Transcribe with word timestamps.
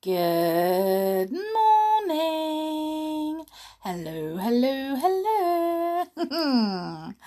Good 0.00 1.32
morning. 1.32 1.44
Hello, 3.80 4.36
hello, 4.36 4.94
hello. 4.94 6.04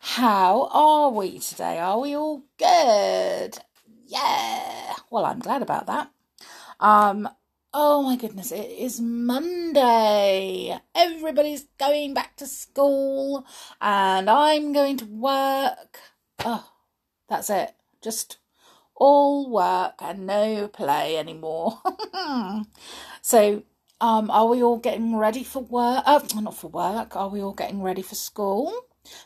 How 0.00 0.68
are 0.72 1.10
we 1.10 1.38
today? 1.38 1.78
Are 1.78 2.00
we 2.00 2.16
all 2.16 2.42
good? 2.58 3.58
Yeah. 4.04 4.96
Well, 5.12 5.26
I'm 5.26 5.38
glad 5.38 5.62
about 5.62 5.86
that. 5.86 6.10
Um, 6.80 7.28
oh 7.72 8.02
my 8.02 8.16
goodness, 8.16 8.50
it 8.50 8.68
is 8.68 9.00
Monday. 9.00 10.76
Everybody's 10.96 11.66
going 11.78 12.14
back 12.14 12.34
to 12.38 12.48
school 12.48 13.46
and 13.80 14.28
I'm 14.28 14.72
going 14.72 14.96
to 14.96 15.04
work. 15.04 16.00
Oh, 16.44 16.68
that's 17.28 17.48
it. 17.48 17.76
Just 18.02 18.38
all 18.98 19.48
work 19.48 19.94
and 20.00 20.26
no 20.26 20.68
play 20.68 21.16
anymore. 21.16 21.80
so, 23.22 23.62
um, 24.00 24.30
are 24.30 24.46
we 24.46 24.62
all 24.62 24.78
getting 24.78 25.16
ready 25.16 25.42
for 25.42 25.62
work? 25.62 26.02
Oh, 26.06 26.24
not 26.34 26.56
for 26.56 26.68
work. 26.68 27.16
Are 27.16 27.28
we 27.28 27.40
all 27.40 27.52
getting 27.52 27.82
ready 27.82 28.02
for 28.02 28.14
school? 28.14 28.72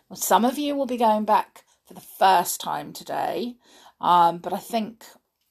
Well, 0.08 0.16
some 0.16 0.44
of 0.44 0.58
you 0.58 0.76
will 0.76 0.86
be 0.86 0.96
going 0.96 1.24
back 1.24 1.64
for 1.86 1.94
the 1.94 2.00
first 2.00 2.60
time 2.60 2.92
today, 2.92 3.56
um, 4.00 4.38
but 4.38 4.52
I 4.52 4.58
think 4.58 5.04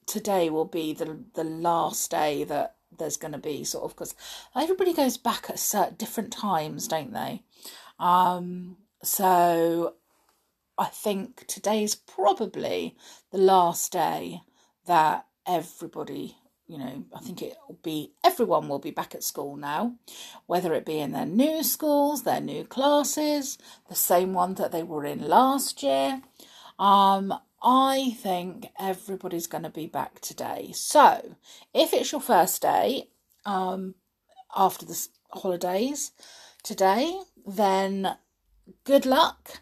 today 0.05 0.49
will 0.49 0.65
be 0.65 0.93
the 0.93 1.23
the 1.33 1.43
last 1.43 2.11
day 2.11 2.43
that 2.45 2.75
there's 2.97 3.17
going 3.17 3.31
to 3.31 3.37
be 3.37 3.63
sort 3.63 3.85
of 3.85 3.91
because 3.91 4.15
everybody 4.55 4.93
goes 4.93 5.17
back 5.17 5.49
at 5.49 5.59
certain 5.59 5.95
different 5.95 6.31
times, 6.31 6.87
don't 6.87 7.13
they? 7.13 7.43
Um, 7.99 8.77
so 9.03 9.95
I 10.81 10.85
think 10.85 11.45
today's 11.45 11.93
probably 11.93 12.95
the 13.31 13.37
last 13.37 13.91
day 13.91 14.41
that 14.87 15.27
everybody, 15.45 16.37
you 16.65 16.79
know, 16.79 17.05
I 17.15 17.19
think 17.19 17.43
it 17.43 17.55
will 17.67 17.77
be 17.83 18.13
everyone 18.23 18.67
will 18.67 18.79
be 18.79 18.89
back 18.89 19.13
at 19.13 19.23
school 19.23 19.55
now, 19.57 19.93
whether 20.47 20.73
it 20.73 20.83
be 20.83 20.97
in 20.97 21.11
their 21.11 21.27
new 21.27 21.61
schools, 21.61 22.23
their 22.23 22.41
new 22.41 22.63
classes, 22.63 23.59
the 23.89 23.95
same 23.95 24.33
one 24.33 24.55
that 24.55 24.71
they 24.71 24.81
were 24.81 25.05
in 25.05 25.27
last 25.27 25.83
year. 25.83 26.23
Um, 26.79 27.31
I 27.61 28.17
think 28.17 28.69
everybody's 28.79 29.45
going 29.45 29.65
to 29.65 29.69
be 29.69 29.85
back 29.85 30.19
today. 30.19 30.71
So, 30.73 31.35
if 31.75 31.93
it's 31.93 32.11
your 32.11 32.21
first 32.21 32.59
day 32.59 33.09
um, 33.45 33.93
after 34.55 34.87
the 34.87 35.07
holidays 35.29 36.11
today, 36.63 37.19
then 37.45 38.17
good 38.83 39.05
luck 39.05 39.61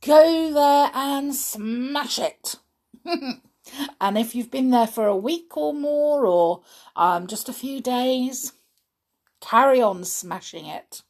go 0.00 0.52
there 0.52 0.90
and 0.94 1.34
smash 1.34 2.18
it. 2.18 2.56
and 4.00 4.18
if 4.18 4.34
you've 4.34 4.50
been 4.50 4.70
there 4.70 4.86
for 4.86 5.06
a 5.06 5.16
week 5.16 5.56
or 5.56 5.74
more, 5.74 6.26
or 6.26 6.62
um, 6.96 7.26
just 7.26 7.48
a 7.48 7.52
few 7.52 7.80
days, 7.80 8.52
carry 9.40 9.80
on 9.80 10.04
smashing 10.04 10.66
it. 10.66 11.02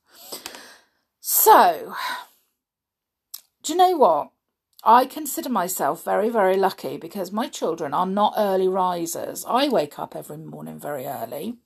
So, 1.20 1.94
do 3.62 3.72
you 3.72 3.78
know 3.78 3.96
what? 3.96 4.30
I 4.82 5.04
consider 5.04 5.50
myself 5.50 6.04
very, 6.04 6.30
very 6.30 6.56
lucky 6.56 6.96
because 6.96 7.30
my 7.30 7.48
children 7.48 7.92
are 7.92 8.06
not 8.06 8.34
early 8.36 8.66
risers. 8.66 9.44
I 9.46 9.68
wake 9.68 9.98
up 9.98 10.16
every 10.16 10.38
morning 10.38 10.78
very 10.78 11.06
early, 11.06 11.58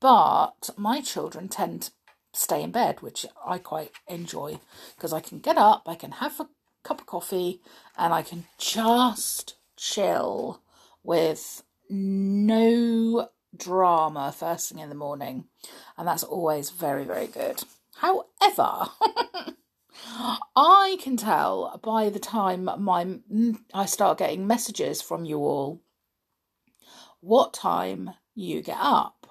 but 0.00 0.70
my 0.76 1.02
children 1.02 1.48
tend 1.48 1.82
to 1.82 1.90
stay 2.32 2.62
in 2.62 2.70
bed, 2.70 3.02
which 3.02 3.26
I 3.46 3.58
quite 3.58 3.92
enjoy 4.08 4.60
because 4.96 5.12
I 5.12 5.20
can 5.20 5.40
get 5.40 5.58
up, 5.58 5.82
I 5.86 5.94
can 5.94 6.12
have 6.12 6.40
a 6.40 6.48
cup 6.84 7.00
of 7.00 7.06
coffee 7.06 7.60
and 7.98 8.12
I 8.12 8.22
can 8.22 8.44
just 8.58 9.56
chill 9.76 10.62
with 11.02 11.62
no 11.90 13.28
drama 13.56 14.34
first 14.36 14.68
thing 14.68 14.78
in 14.78 14.88
the 14.88 14.94
morning. 14.94 15.46
And 15.96 16.06
that's 16.06 16.22
always 16.22 16.70
very, 16.70 17.04
very 17.04 17.26
good. 17.26 17.64
However, 17.96 18.88
I 20.56 20.98
can 21.00 21.16
tell 21.16 21.80
by 21.82 22.10
the 22.10 22.18
time 22.18 22.68
my 22.78 23.18
I 23.72 23.86
start 23.86 24.18
getting 24.18 24.46
messages 24.46 25.00
from 25.00 25.24
you 25.24 25.38
all 25.38 25.80
what 27.20 27.54
time 27.54 28.10
you 28.34 28.62
get 28.62 28.78
up. 28.78 29.26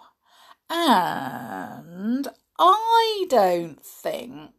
And 0.70 2.28
I 2.58 3.26
don't 3.30 3.84
think 3.86 4.54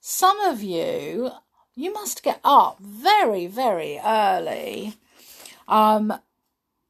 some 0.00 0.40
of 0.40 0.62
you 0.62 1.30
you 1.74 1.92
must 1.92 2.22
get 2.22 2.40
up 2.44 2.78
very, 2.80 3.46
very 3.46 3.98
early 4.04 4.94
um, 5.68 6.12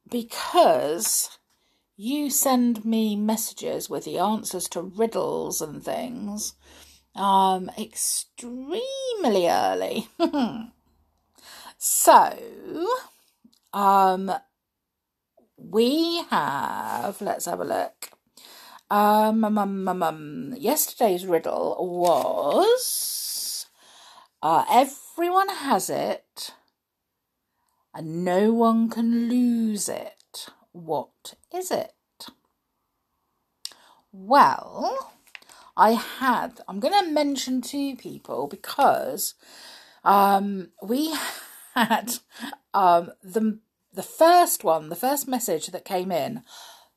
because 0.09 1.37
you 1.95 2.29
send 2.29 2.83
me 2.83 3.15
messages 3.15 3.89
with 3.89 4.05
the 4.05 4.17
answers 4.17 4.67
to 4.69 4.81
riddles 4.81 5.61
and 5.61 5.83
things 5.83 6.53
um, 7.15 7.69
extremely 7.77 9.47
early. 9.47 10.07
so, 11.77 12.87
um, 13.71 14.31
we 15.57 16.23
have, 16.29 17.21
let's 17.21 17.45
have 17.45 17.59
a 17.59 17.65
look. 17.65 18.09
Um, 18.89 19.43
um, 19.43 19.57
um, 19.57 19.87
um, 19.87 20.03
um 20.03 20.53
yesterday's 20.57 21.25
riddle 21.25 21.77
was 21.79 23.22
uh, 24.43 24.65
everyone 24.69 25.47
has 25.47 25.89
it, 25.89 26.53
and 27.93 28.25
no 28.25 28.51
one 28.51 28.89
can 28.89 29.29
lose 29.29 29.87
it. 29.87 30.47
What 30.73 31.35
is 31.55 31.71
it? 31.71 31.93
Well, 34.11 35.13
I 35.77 35.91
had, 35.91 36.59
I'm 36.67 36.81
going 36.81 36.93
to 37.05 37.09
mention 37.09 37.61
two 37.61 37.95
people 37.95 38.47
because 38.47 39.35
um, 40.03 40.71
we 40.83 41.15
had 41.73 42.15
um, 42.73 43.11
the, 43.23 43.59
the 43.93 44.03
first 44.03 44.65
one, 44.65 44.89
the 44.89 44.95
first 44.97 45.25
message 45.25 45.67
that 45.67 45.85
came 45.85 46.11
in, 46.11 46.43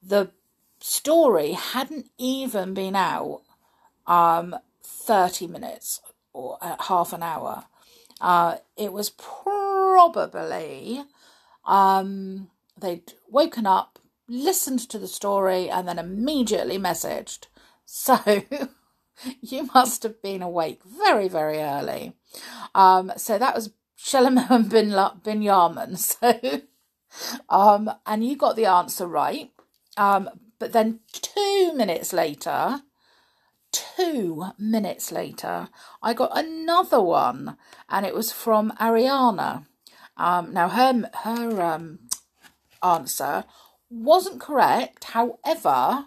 the 0.03 0.33
story 0.81 1.53
hadn't 1.53 2.11
even 2.19 2.75
been 2.75 2.97
out 2.97 3.43
um, 4.09 4.57
30 4.83 5.47
minutes 5.47 6.01
or 6.37 6.59
uh, 6.61 6.77
half 6.85 7.13
an 7.15 7.23
hour. 7.23 7.65
Uh, 8.21 8.57
it 8.77 8.93
was 8.93 9.11
probably 9.11 11.03
um, 11.65 12.49
they'd 12.79 13.15
woken 13.29 13.67
up, 13.67 13.99
listened 14.29 14.81
to 14.91 14.99
the 14.99 15.09
story, 15.09 15.71
and 15.71 15.89
then 15.89 15.99
immediately 15.99 16.79
messaged. 16.79 17.47
So 17.89 18.19
you 19.41 19.71
must 19.73 20.03
have 20.03 20.21
been 20.21 20.43
awake 20.43 20.81
very, 20.85 21.29
very 21.29 21.59
early. 21.59 22.15
Um, 22.75 23.13
so 23.17 23.39
that 23.39 23.55
was 23.55 23.71
Shelomon 23.97 24.69
bin, 24.69 24.93
bin 25.23 25.41
Yaman. 25.43 25.97
So, 26.19 26.63
um, 27.49 27.89
and 28.05 28.27
you 28.27 28.37
got 28.37 28.57
the 28.57 28.67
answer 28.67 29.07
right. 29.07 29.53
Um, 29.97 30.29
but 30.59 30.73
then 30.73 30.99
two 31.13 31.73
minutes 31.75 32.13
later, 32.13 32.83
two 33.97 34.47
minutes 34.59 35.13
later, 35.13 35.69
I 36.03 36.15
got 36.15 36.37
another 36.37 37.01
one, 37.01 37.57
and 37.89 38.07
it 38.07 38.15
was 38.15 38.33
from 38.33 38.73
Ariana. 38.81 39.67
Um, 40.17 40.53
now, 40.53 40.69
her 40.69 41.11
her 41.25 41.63
um, 41.63 41.99
answer 42.83 43.45
wasn't 43.91 44.41
correct. 44.41 45.05
However, 45.05 46.07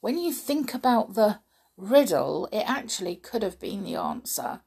when 0.00 0.18
you 0.18 0.32
think 0.32 0.74
about 0.74 1.14
the 1.14 1.40
riddle, 1.76 2.48
it 2.52 2.64
actually 2.66 3.16
could 3.16 3.42
have 3.42 3.60
been 3.60 3.84
the 3.84 3.96
answer. 3.96 4.60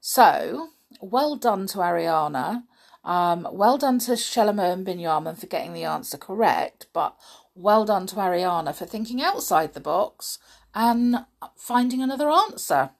So, 0.00 0.68
well 1.00 1.36
done 1.36 1.66
to 1.68 1.78
Ariana. 1.78 2.64
Um, 3.04 3.48
well 3.52 3.78
done 3.78 3.98
to 4.00 4.12
Shelomon 4.12 4.84
bin 4.84 4.98
Yaman 4.98 5.36
for 5.36 5.46
getting 5.46 5.72
the 5.72 5.84
answer 5.84 6.18
correct, 6.18 6.86
but 6.92 7.16
well 7.54 7.84
done 7.84 8.06
to 8.08 8.16
Ariana 8.16 8.74
for 8.74 8.86
thinking 8.86 9.22
outside 9.22 9.74
the 9.74 9.80
box 9.80 10.38
and 10.74 11.24
finding 11.56 12.02
another 12.02 12.30
answer. 12.30 12.90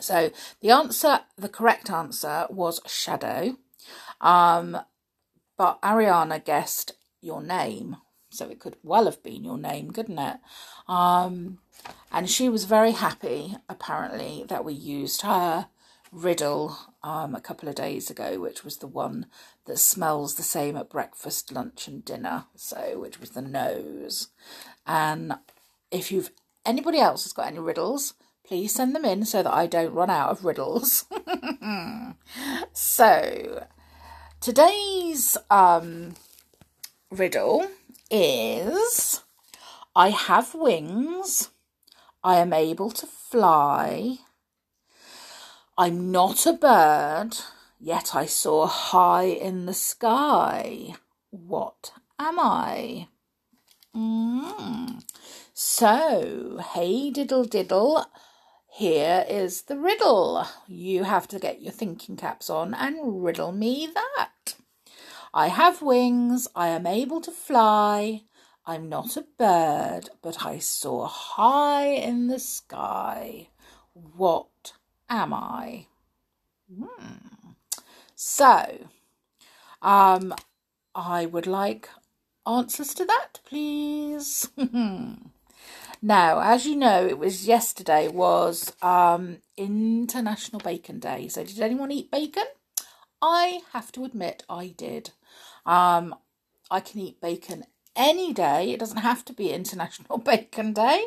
So 0.00 0.30
the 0.60 0.70
answer, 0.70 1.20
the 1.36 1.48
correct 1.48 1.90
answer 1.90 2.46
was 2.50 2.80
shadow, 2.86 3.56
um, 4.20 4.78
but 5.56 5.80
Ariana 5.82 6.44
guessed 6.44 6.92
your 7.20 7.42
name, 7.42 7.96
so 8.30 8.48
it 8.48 8.60
could 8.60 8.76
well 8.82 9.04
have 9.04 9.22
been 9.22 9.44
your 9.44 9.58
name, 9.58 9.92
couldn't 9.92 10.18
it? 10.18 10.38
Um, 10.88 11.58
and 12.10 12.28
she 12.28 12.48
was 12.48 12.64
very 12.64 12.92
happy, 12.92 13.56
apparently, 13.68 14.44
that 14.48 14.64
we 14.64 14.72
used 14.74 15.22
her 15.22 15.68
riddle 16.10 16.76
um, 17.02 17.34
a 17.34 17.40
couple 17.40 17.68
of 17.68 17.74
days 17.74 18.10
ago, 18.10 18.40
which 18.40 18.64
was 18.64 18.78
the 18.78 18.86
one 18.86 19.26
that 19.66 19.78
smells 19.78 20.34
the 20.34 20.42
same 20.42 20.76
at 20.76 20.90
breakfast, 20.90 21.52
lunch, 21.52 21.88
and 21.88 22.04
dinner. 22.04 22.44
So, 22.56 22.98
which 23.00 23.20
was 23.20 23.30
the 23.30 23.42
nose. 23.42 24.28
And 24.86 25.34
if 25.90 26.12
you've 26.12 26.30
anybody 26.64 26.98
else 26.98 27.24
has 27.24 27.32
got 27.32 27.48
any 27.48 27.58
riddles, 27.58 28.14
please 28.46 28.74
send 28.74 28.94
them 28.94 29.04
in 29.04 29.24
so 29.24 29.42
that 29.42 29.52
I 29.52 29.66
don't 29.66 29.94
run 29.94 30.10
out 30.10 30.30
of 30.30 30.44
riddles. 30.44 31.06
so, 32.72 33.66
today's 34.40 35.36
um, 35.50 36.14
riddle 37.10 37.66
is 38.10 39.22
I 39.96 40.10
have 40.10 40.54
wings. 40.54 41.50
I 42.22 42.36
am 42.38 42.52
able 42.52 42.90
to 42.90 43.06
fly. 43.06 44.18
I'm 45.76 46.10
not 46.10 46.46
a 46.46 46.52
bird, 46.52 47.36
yet 47.80 48.14
I 48.14 48.26
soar 48.26 48.66
high 48.68 49.24
in 49.24 49.66
the 49.66 49.74
sky. 49.74 50.94
What 51.30 51.92
am 52.18 52.38
I? 52.38 53.08
Mm. 53.94 55.02
So, 55.56 56.58
hey 56.72 57.12
diddle 57.12 57.44
diddle, 57.44 58.06
here 58.66 59.24
is 59.28 59.62
the 59.62 59.78
riddle. 59.78 60.44
You 60.66 61.04
have 61.04 61.28
to 61.28 61.38
get 61.38 61.62
your 61.62 61.70
thinking 61.70 62.16
caps 62.16 62.50
on 62.50 62.74
and 62.74 63.22
riddle 63.22 63.52
me 63.52 63.88
that. 63.94 64.56
I 65.32 65.46
have 65.46 65.80
wings, 65.80 66.48
I 66.56 66.70
am 66.70 66.88
able 66.88 67.20
to 67.20 67.30
fly. 67.30 68.22
I'm 68.66 68.88
not 68.88 69.16
a 69.16 69.26
bird, 69.38 70.10
but 70.22 70.44
I 70.44 70.58
soar 70.58 71.06
high 71.06 71.86
in 71.86 72.26
the 72.26 72.40
sky. 72.40 73.50
What 73.92 74.72
am 75.08 75.32
I? 75.32 75.86
Hmm. 76.68 77.52
So, 78.16 78.88
um, 79.80 80.34
I 80.96 81.26
would 81.26 81.46
like 81.46 81.90
answers 82.44 82.92
to 82.94 83.04
that, 83.04 83.38
please. 83.44 84.48
Now, 86.06 86.40
as 86.40 86.66
you 86.66 86.76
know, 86.76 87.06
it 87.06 87.18
was 87.18 87.48
yesterday 87.48 88.08
was 88.08 88.74
um, 88.82 89.38
International 89.56 90.60
Bacon 90.60 90.98
Day. 90.98 91.28
So, 91.28 91.42
did 91.42 91.58
anyone 91.58 91.90
eat 91.90 92.10
bacon? 92.10 92.44
I 93.22 93.62
have 93.72 93.90
to 93.92 94.04
admit, 94.04 94.42
I 94.46 94.74
did. 94.76 95.12
Um, 95.64 96.14
I 96.70 96.80
can 96.80 97.00
eat 97.00 97.22
bacon 97.22 97.64
any 97.96 98.34
day. 98.34 98.70
It 98.70 98.80
doesn't 98.80 98.98
have 98.98 99.24
to 99.24 99.32
be 99.32 99.50
International 99.50 100.18
Bacon 100.30 100.74
Day. 100.74 101.06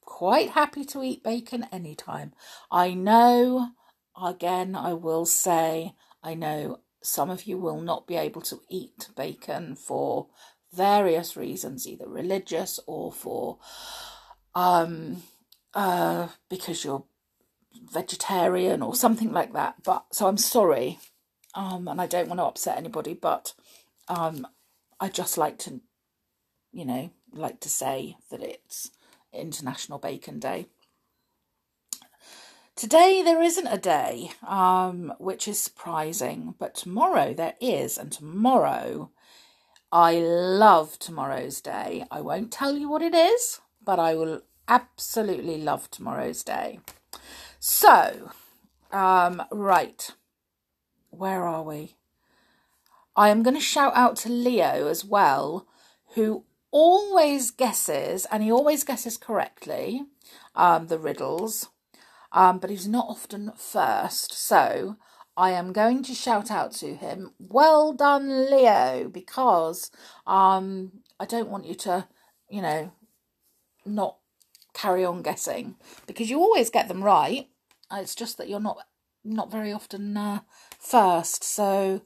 Quite 0.00 0.52
happy 0.52 0.86
to 0.86 1.02
eat 1.02 1.22
bacon 1.22 1.66
anytime. 1.70 2.32
I 2.70 2.94
know, 2.94 3.72
again, 4.18 4.74
I 4.74 4.94
will 4.94 5.26
say, 5.26 5.92
I 6.22 6.32
know 6.32 6.80
some 7.02 7.28
of 7.28 7.42
you 7.42 7.58
will 7.58 7.82
not 7.82 8.06
be 8.06 8.16
able 8.16 8.40
to 8.40 8.62
eat 8.70 9.10
bacon 9.14 9.76
for 9.76 10.28
various 10.72 11.36
reasons, 11.36 11.86
either 11.86 12.08
religious 12.08 12.80
or 12.86 13.12
for 13.12 13.58
um, 14.54 15.22
uh, 15.74 16.28
because 16.48 16.84
you're 16.84 17.04
vegetarian 17.92 18.82
or 18.82 18.94
something 18.94 19.32
like 19.32 19.52
that. 19.52 19.82
But 19.82 20.06
so 20.12 20.26
I'm 20.26 20.38
sorry, 20.38 20.98
um, 21.54 21.88
and 21.88 22.00
I 22.00 22.06
don't 22.06 22.28
want 22.28 22.40
to 22.40 22.44
upset 22.44 22.78
anybody, 22.78 23.14
but 23.14 23.54
um, 24.08 24.46
I 24.98 25.08
just 25.08 25.38
like 25.38 25.58
to, 25.58 25.80
you 26.72 26.84
know, 26.84 27.10
like 27.32 27.60
to 27.60 27.68
say 27.68 28.16
that 28.30 28.42
it's 28.42 28.90
International 29.32 29.98
Bacon 29.98 30.38
Day. 30.38 30.66
Today 32.76 33.22
there 33.22 33.42
isn't 33.42 33.66
a 33.66 33.76
day, 33.76 34.32
um, 34.46 35.12
which 35.18 35.46
is 35.46 35.60
surprising, 35.60 36.54
but 36.58 36.74
tomorrow 36.74 37.34
there 37.34 37.54
is, 37.60 37.98
and 37.98 38.10
tomorrow 38.10 39.10
I 39.92 40.14
love 40.14 40.98
tomorrow's 40.98 41.60
day. 41.60 42.04
I 42.10 42.20
won't 42.20 42.52
tell 42.52 42.78
you 42.78 42.88
what 42.88 43.02
it 43.02 43.14
is, 43.14 43.60
but 43.84 43.98
I 43.98 44.14
will 44.14 44.42
absolutely 44.68 45.58
love 45.58 45.90
tomorrow's 45.90 46.42
day. 46.42 46.80
So, 47.58 48.30
um, 48.92 49.42
right, 49.50 50.10
where 51.10 51.46
are 51.46 51.62
we? 51.62 51.96
I 53.16 53.28
am 53.28 53.42
going 53.42 53.56
to 53.56 53.60
shout 53.60 53.94
out 53.96 54.16
to 54.18 54.28
Leo 54.28 54.86
as 54.86 55.04
well, 55.04 55.66
who 56.14 56.44
always 56.70 57.50
guesses, 57.50 58.26
and 58.30 58.42
he 58.42 58.50
always 58.50 58.84
guesses 58.84 59.16
correctly, 59.16 60.04
um, 60.54 60.86
the 60.86 60.98
riddles, 60.98 61.68
um, 62.32 62.58
but 62.58 62.70
he's 62.70 62.88
not 62.88 63.06
often 63.08 63.52
first. 63.56 64.32
So 64.32 64.96
I 65.36 65.50
am 65.50 65.72
going 65.72 66.02
to 66.04 66.14
shout 66.14 66.50
out 66.50 66.72
to 66.74 66.94
him, 66.94 67.32
well 67.38 67.92
done, 67.92 68.50
Leo, 68.50 69.08
because 69.08 69.90
um, 70.26 70.92
I 71.18 71.26
don't 71.26 71.50
want 71.50 71.66
you 71.66 71.74
to, 71.74 72.06
you 72.48 72.62
know, 72.62 72.92
not 73.90 74.16
carry 74.72 75.04
on 75.04 75.22
guessing 75.22 75.76
because 76.06 76.30
you 76.30 76.38
always 76.38 76.70
get 76.70 76.88
them 76.88 77.02
right. 77.02 77.48
It's 77.92 78.14
just 78.14 78.38
that 78.38 78.48
you're 78.48 78.60
not 78.60 78.78
not 79.24 79.50
very 79.50 79.72
often 79.72 80.16
uh, 80.16 80.40
first. 80.78 81.44
So, 81.44 82.02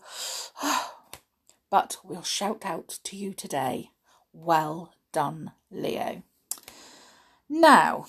but 1.70 1.98
we'll 2.02 2.22
shout 2.22 2.64
out 2.64 2.98
to 3.04 3.16
you 3.16 3.32
today. 3.32 3.90
Well 4.32 4.94
done, 5.12 5.52
Leo. 5.70 6.22
Now, 7.48 8.06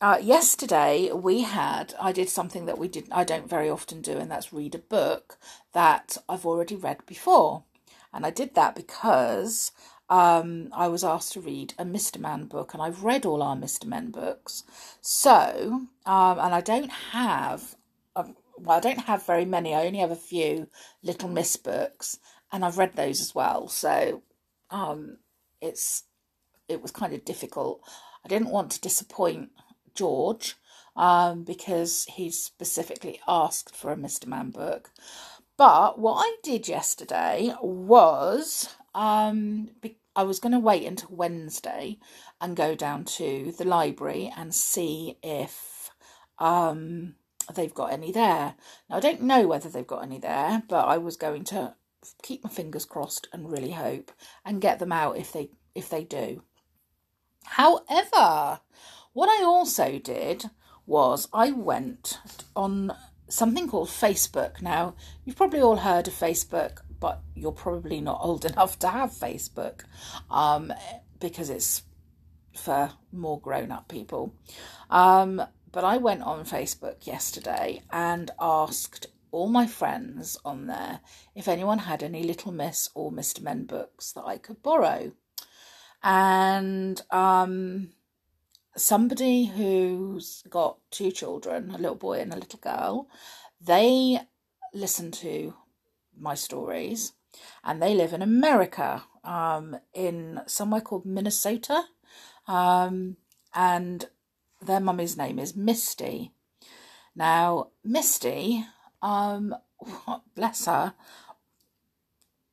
uh, 0.00 0.18
yesterday 0.22 1.10
we 1.12 1.42
had 1.42 1.94
I 2.00 2.12
did 2.12 2.28
something 2.28 2.66
that 2.66 2.78
we 2.78 2.88
did 2.88 3.08
I 3.10 3.24
don't 3.24 3.50
very 3.50 3.68
often 3.68 4.00
do, 4.00 4.16
and 4.16 4.30
that's 4.30 4.52
read 4.52 4.74
a 4.74 4.78
book 4.78 5.38
that 5.72 6.16
I've 6.28 6.46
already 6.46 6.76
read 6.76 7.04
before. 7.06 7.64
And 8.12 8.24
I 8.24 8.30
did 8.30 8.54
that 8.54 8.74
because 8.74 9.72
um, 10.10 10.68
I 10.72 10.88
was 10.88 11.04
asked 11.04 11.32
to 11.34 11.40
read 11.40 11.74
a 11.78 11.84
Mr. 11.84 12.18
Man 12.18 12.46
book, 12.46 12.72
and 12.72 12.82
I've 12.82 13.04
read 13.04 13.26
all 13.26 13.42
our 13.42 13.56
Mr. 13.56 13.84
Men 13.86 14.10
books. 14.10 14.64
So, 15.00 15.86
um, 16.06 16.38
and 16.38 16.54
I 16.54 16.60
don't 16.60 16.90
have, 16.90 17.76
um, 18.16 18.36
well, 18.56 18.78
I 18.78 18.80
don't 18.80 19.00
have 19.00 19.26
very 19.26 19.44
many. 19.44 19.74
I 19.74 19.86
only 19.86 19.98
have 19.98 20.10
a 20.10 20.16
few 20.16 20.68
Little 21.02 21.28
Miss 21.28 21.56
books, 21.56 22.18
and 22.50 22.64
I've 22.64 22.78
read 22.78 22.94
those 22.94 23.20
as 23.20 23.34
well. 23.34 23.68
So, 23.68 24.22
um, 24.70 25.18
it's 25.60 26.04
it 26.68 26.82
was 26.82 26.90
kind 26.90 27.12
of 27.14 27.24
difficult. 27.24 27.80
I 28.24 28.28
didn't 28.28 28.50
want 28.50 28.70
to 28.72 28.80
disappoint 28.80 29.50
George 29.94 30.56
um, 30.96 31.44
because 31.44 32.04
he 32.04 32.30
specifically 32.30 33.20
asked 33.26 33.74
for 33.74 33.90
a 33.90 33.96
Mr. 33.96 34.26
Man 34.26 34.50
book. 34.50 34.90
But 35.56 35.98
what 35.98 36.22
I 36.24 36.36
did 36.42 36.68
yesterday 36.68 37.52
was 37.60 38.76
um, 38.94 39.70
I 40.18 40.24
was 40.24 40.40
going 40.40 40.52
to 40.52 40.58
wait 40.58 40.84
until 40.84 41.10
Wednesday 41.12 41.96
and 42.40 42.56
go 42.56 42.74
down 42.74 43.04
to 43.04 43.52
the 43.56 43.64
library 43.64 44.32
and 44.36 44.52
see 44.52 45.16
if 45.22 45.90
um, 46.40 47.14
they've 47.54 47.72
got 47.72 47.92
any 47.92 48.10
there. 48.10 48.56
Now, 48.90 48.96
I 48.96 49.00
don't 49.00 49.22
know 49.22 49.46
whether 49.46 49.68
they've 49.68 49.86
got 49.86 50.02
any 50.02 50.18
there, 50.18 50.64
but 50.68 50.88
I 50.88 50.98
was 50.98 51.16
going 51.16 51.44
to 51.44 51.76
keep 52.20 52.42
my 52.42 52.50
fingers 52.50 52.84
crossed 52.84 53.28
and 53.32 53.48
really 53.48 53.70
hope 53.70 54.10
and 54.44 54.60
get 54.60 54.80
them 54.80 54.90
out 54.90 55.18
if 55.18 55.32
they 55.32 55.50
if 55.76 55.88
they 55.88 56.02
do. 56.02 56.42
However, 57.44 58.58
what 59.12 59.28
I 59.28 59.44
also 59.44 60.00
did 60.00 60.46
was 60.84 61.28
I 61.32 61.52
went 61.52 62.18
on 62.56 62.92
something 63.28 63.68
called 63.68 63.88
Facebook. 63.88 64.60
Now, 64.60 64.96
you've 65.24 65.36
probably 65.36 65.60
all 65.60 65.76
heard 65.76 66.08
of 66.08 66.14
Facebook 66.14 66.78
but 67.00 67.22
you're 67.34 67.52
probably 67.52 68.00
not 68.00 68.20
old 68.22 68.44
enough 68.52 68.78
to 68.80 68.88
have 68.88 69.10
Facebook 69.10 69.84
um, 70.30 70.72
because 71.20 71.50
it's 71.50 71.82
for 72.54 72.90
more 73.12 73.40
grown 73.40 73.70
up 73.70 73.88
people. 73.88 74.34
Um, 74.90 75.42
but 75.70 75.84
I 75.84 75.98
went 75.98 76.22
on 76.22 76.44
Facebook 76.44 77.06
yesterday 77.06 77.82
and 77.92 78.30
asked 78.40 79.06
all 79.30 79.48
my 79.48 79.66
friends 79.66 80.38
on 80.44 80.66
there 80.66 81.00
if 81.34 81.48
anyone 81.48 81.80
had 81.80 82.02
any 82.02 82.22
Little 82.22 82.52
Miss 82.52 82.88
or 82.94 83.12
Mr. 83.12 83.42
Men 83.42 83.64
books 83.64 84.12
that 84.12 84.24
I 84.24 84.38
could 84.38 84.62
borrow. 84.62 85.12
And 86.02 87.00
um, 87.10 87.90
somebody 88.76 89.46
who's 89.46 90.42
got 90.48 90.78
two 90.90 91.10
children, 91.10 91.70
a 91.70 91.78
little 91.78 91.96
boy 91.96 92.20
and 92.20 92.32
a 92.32 92.38
little 92.38 92.60
girl, 92.60 93.08
they 93.60 94.20
listened 94.72 95.14
to 95.14 95.54
my 96.20 96.34
stories, 96.34 97.12
and 97.64 97.82
they 97.82 97.94
live 97.94 98.12
in 98.12 98.22
America, 98.22 99.04
um, 99.24 99.76
in 99.94 100.40
somewhere 100.46 100.80
called 100.80 101.04
Minnesota, 101.04 101.84
um, 102.46 103.16
and 103.54 104.08
their 104.60 104.80
mummy's 104.80 105.16
name 105.16 105.38
is 105.38 105.56
Misty. 105.56 106.32
Now, 107.14 107.68
Misty, 107.84 108.64
um, 109.02 109.54
bless 110.34 110.66
her, 110.66 110.94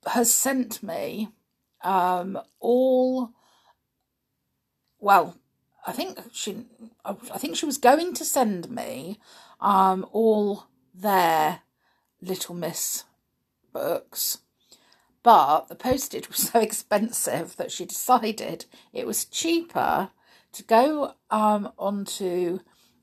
has 0.06 0.34
sent 0.34 0.84
me 0.84 1.30
um, 1.84 2.40
all. 2.60 3.32
Well, 5.00 5.36
I 5.86 5.92
think 5.92 6.20
she, 6.32 6.66
I 7.04 7.14
think 7.14 7.56
she 7.56 7.66
was 7.66 7.78
going 7.78 8.14
to 8.16 8.26
send 8.26 8.70
me 8.70 9.20
um, 9.60 10.06
all 10.12 10.66
their 10.94 11.62
Little 12.22 12.56
Miss 12.56 13.04
books. 13.76 14.40
But 15.22 15.68
the 15.68 15.76
postage 15.76 16.30
was 16.30 16.38
so 16.52 16.60
expensive 16.60 17.58
that 17.58 17.72
she 17.72 17.86
decided 17.86 18.66
it 18.94 19.06
was 19.06 19.26
cheaper 19.26 20.10
to 20.54 20.64
go 20.64 21.14
um, 21.30 21.72
onto 21.78 22.60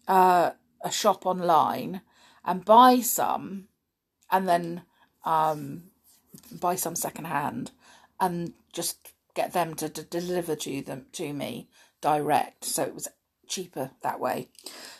uh, 0.08 0.52
a 0.82 0.90
shop 0.90 1.26
online 1.26 2.00
and 2.44 2.64
buy 2.64 3.00
some 3.00 3.68
and 4.30 4.48
then 4.48 4.82
um, 5.24 5.84
buy 6.50 6.74
some 6.74 6.96
secondhand 6.96 7.72
and 8.18 8.54
just 8.72 9.12
get 9.34 9.52
them 9.52 9.74
to, 9.74 9.88
deliver 9.88 10.56
to 10.56 10.80
them 10.80 11.06
to 11.12 11.32
me 11.32 11.68
direct, 12.00 12.64
so 12.64 12.82
it 12.82 12.94
was 12.94 13.08
cheaper 13.46 13.90
that 14.02 14.18
way. 14.18 14.48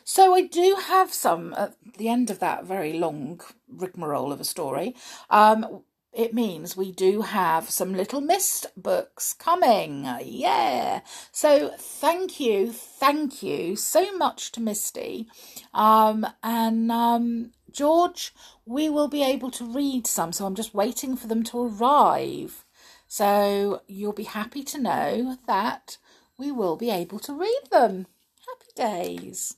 So 0.04 0.34
I 0.34 0.42
do 0.42 0.76
have 0.86 1.12
some 1.12 1.54
at 1.54 1.74
the 1.98 2.08
end 2.08 2.30
of 2.30 2.38
that 2.40 2.64
very 2.64 2.92
long 2.92 3.40
rigmarole 3.68 4.32
of 4.32 4.40
a 4.40 4.44
story. 4.44 4.94
Um, 5.30 5.82
it 6.12 6.34
means 6.34 6.76
we 6.76 6.92
do 6.92 7.22
have 7.22 7.70
some 7.70 7.94
Little 7.94 8.20
Miss 8.20 8.66
books 8.76 9.32
coming. 9.32 10.06
Yeah. 10.22 11.00
So 11.30 11.72
thank 11.78 12.38
you, 12.38 12.70
thank 12.70 13.42
you 13.42 13.76
so 13.76 14.14
much 14.16 14.52
to 14.52 14.60
Misty. 14.60 15.28
Um, 15.72 16.26
and 16.42 16.92
um, 16.92 17.52
George, 17.70 18.34
we 18.66 18.90
will 18.90 19.08
be 19.08 19.22
able 19.22 19.50
to 19.52 19.64
read 19.64 20.06
some. 20.06 20.32
So 20.32 20.44
I'm 20.44 20.54
just 20.54 20.74
waiting 20.74 21.16
for 21.16 21.28
them 21.28 21.42
to 21.44 21.62
arrive. 21.62 22.66
So 23.08 23.82
you'll 23.86 24.12
be 24.12 24.24
happy 24.24 24.64
to 24.64 24.80
know 24.80 25.38
that 25.46 25.96
we 26.38 26.52
will 26.52 26.76
be 26.76 26.90
able 26.90 27.18
to 27.20 27.32
read 27.32 27.60
them. 27.70 28.06
Happy 28.46 28.72
days. 28.74 29.56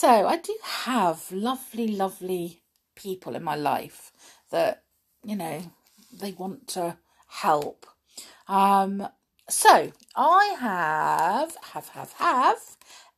So 0.00 0.28
I 0.28 0.36
do 0.36 0.56
have 0.62 1.32
lovely, 1.32 1.88
lovely 1.88 2.62
people 2.94 3.34
in 3.34 3.42
my 3.42 3.56
life 3.56 4.12
that, 4.50 4.84
you 5.24 5.34
know, 5.34 5.72
they 6.12 6.30
want 6.30 6.68
to 6.68 6.98
help. 7.26 7.84
Um, 8.46 9.08
so 9.48 9.90
I 10.14 10.56
have, 10.60 11.56
have, 11.72 11.88
have, 11.88 12.12
have 12.12 12.60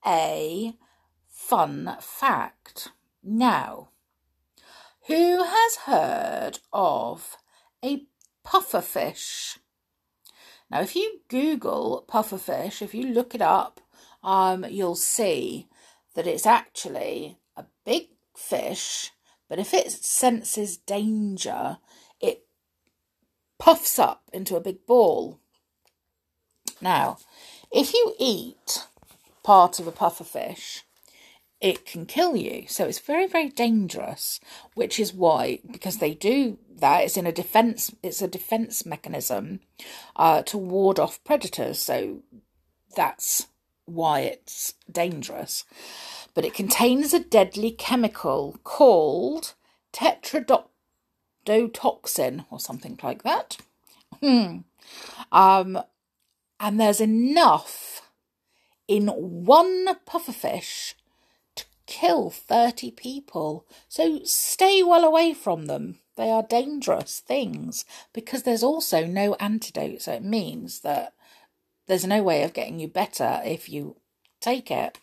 a 0.06 0.72
fun 1.28 1.98
fact. 2.00 2.88
Now, 3.22 3.90
who 5.06 5.44
has 5.44 5.76
heard 5.84 6.60
of 6.72 7.36
a 7.84 8.06
pufferfish? 8.42 9.58
Now, 10.70 10.80
if 10.80 10.96
you 10.96 11.20
Google 11.28 12.06
pufferfish, 12.08 12.80
if 12.80 12.94
you 12.94 13.12
look 13.12 13.34
it 13.34 13.42
up, 13.42 13.82
um, 14.24 14.64
you'll 14.64 14.96
see 14.96 15.68
that 16.14 16.26
it's 16.26 16.46
actually 16.46 17.38
a 17.56 17.64
big 17.84 18.08
fish, 18.36 19.10
but 19.48 19.58
if 19.58 19.74
it 19.74 19.90
senses 19.90 20.76
danger, 20.76 21.78
it 22.20 22.44
puffs 23.58 23.98
up 23.98 24.22
into 24.32 24.56
a 24.56 24.60
big 24.60 24.86
ball. 24.86 25.38
Now, 26.80 27.18
if 27.70 27.92
you 27.92 28.14
eat 28.18 28.86
part 29.42 29.78
of 29.78 29.86
a 29.86 29.92
puffer 29.92 30.24
fish, 30.24 30.84
it 31.60 31.84
can 31.84 32.06
kill 32.06 32.36
you. 32.36 32.64
So 32.68 32.86
it's 32.86 32.98
very, 32.98 33.26
very 33.26 33.50
dangerous, 33.50 34.40
which 34.74 34.98
is 34.98 35.12
why, 35.12 35.60
because 35.70 35.98
they 35.98 36.14
do 36.14 36.58
that, 36.76 37.04
it's 37.04 37.16
in 37.18 37.26
a 37.26 37.32
defense, 37.32 37.94
it's 38.02 38.22
a 38.22 38.28
defense 38.28 38.86
mechanism 38.86 39.60
uh, 40.16 40.42
to 40.42 40.56
ward 40.56 40.98
off 40.98 41.22
predators. 41.22 41.78
So 41.78 42.22
that's 42.96 43.46
why 43.86 44.20
it's 44.20 44.74
dangerous. 44.90 45.64
But 46.34 46.44
it 46.44 46.54
contains 46.54 47.12
a 47.12 47.20
deadly 47.20 47.72
chemical 47.72 48.58
called 48.64 49.54
tetrodotoxin 49.92 52.46
or 52.50 52.60
something 52.60 52.98
like 53.02 53.22
that. 53.22 53.58
Hmm. 54.20 54.58
Um, 55.32 55.80
and 56.58 56.78
there's 56.78 57.00
enough 57.00 58.02
in 58.86 59.08
one 59.08 59.86
pufferfish 60.06 60.94
to 61.56 61.64
kill 61.86 62.30
30 62.30 62.90
people. 62.92 63.66
So 63.88 64.20
stay 64.24 64.82
well 64.82 65.04
away 65.04 65.32
from 65.32 65.66
them. 65.66 65.98
They 66.16 66.30
are 66.30 66.42
dangerous 66.42 67.20
things 67.20 67.84
because 68.12 68.42
there's 68.42 68.62
also 68.62 69.06
no 69.06 69.34
antidote. 69.34 70.02
So 70.02 70.12
it 70.12 70.24
means 70.24 70.80
that 70.80 71.14
there's 71.86 72.06
no 72.06 72.22
way 72.22 72.42
of 72.42 72.52
getting 72.52 72.78
you 72.78 72.88
better 72.88 73.40
if 73.44 73.68
you 73.68 73.96
take 74.40 74.70
it. 74.70 74.98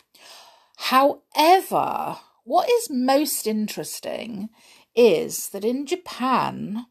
However, 0.76 2.16
what 2.44 2.70
is 2.70 2.88
most 2.90 3.46
interesting 3.46 4.48
is 4.94 5.50
that 5.50 5.64
in 5.64 5.86
Japan, 5.86 6.86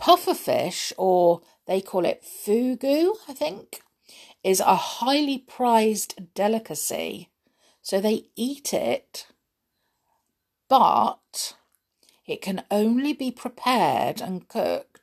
pufferfish, 0.00 0.92
or 0.96 1.40
they 1.66 1.80
call 1.80 2.04
it 2.04 2.22
fugu, 2.22 3.14
I 3.28 3.32
think, 3.32 3.82
is 4.44 4.60
a 4.60 4.76
highly 4.76 5.38
prized 5.38 6.34
delicacy. 6.34 7.30
So 7.82 8.00
they 8.00 8.28
eat 8.36 8.72
it, 8.72 9.26
but 10.68 11.54
it 12.26 12.42
can 12.42 12.64
only 12.70 13.12
be 13.12 13.30
prepared 13.30 14.20
and 14.20 14.46
cooked 14.46 14.97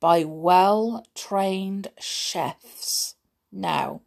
by 0.00 0.24
well 0.24 1.06
trained 1.14 1.88
chefs. 2.00 3.14
Now, 3.52 4.00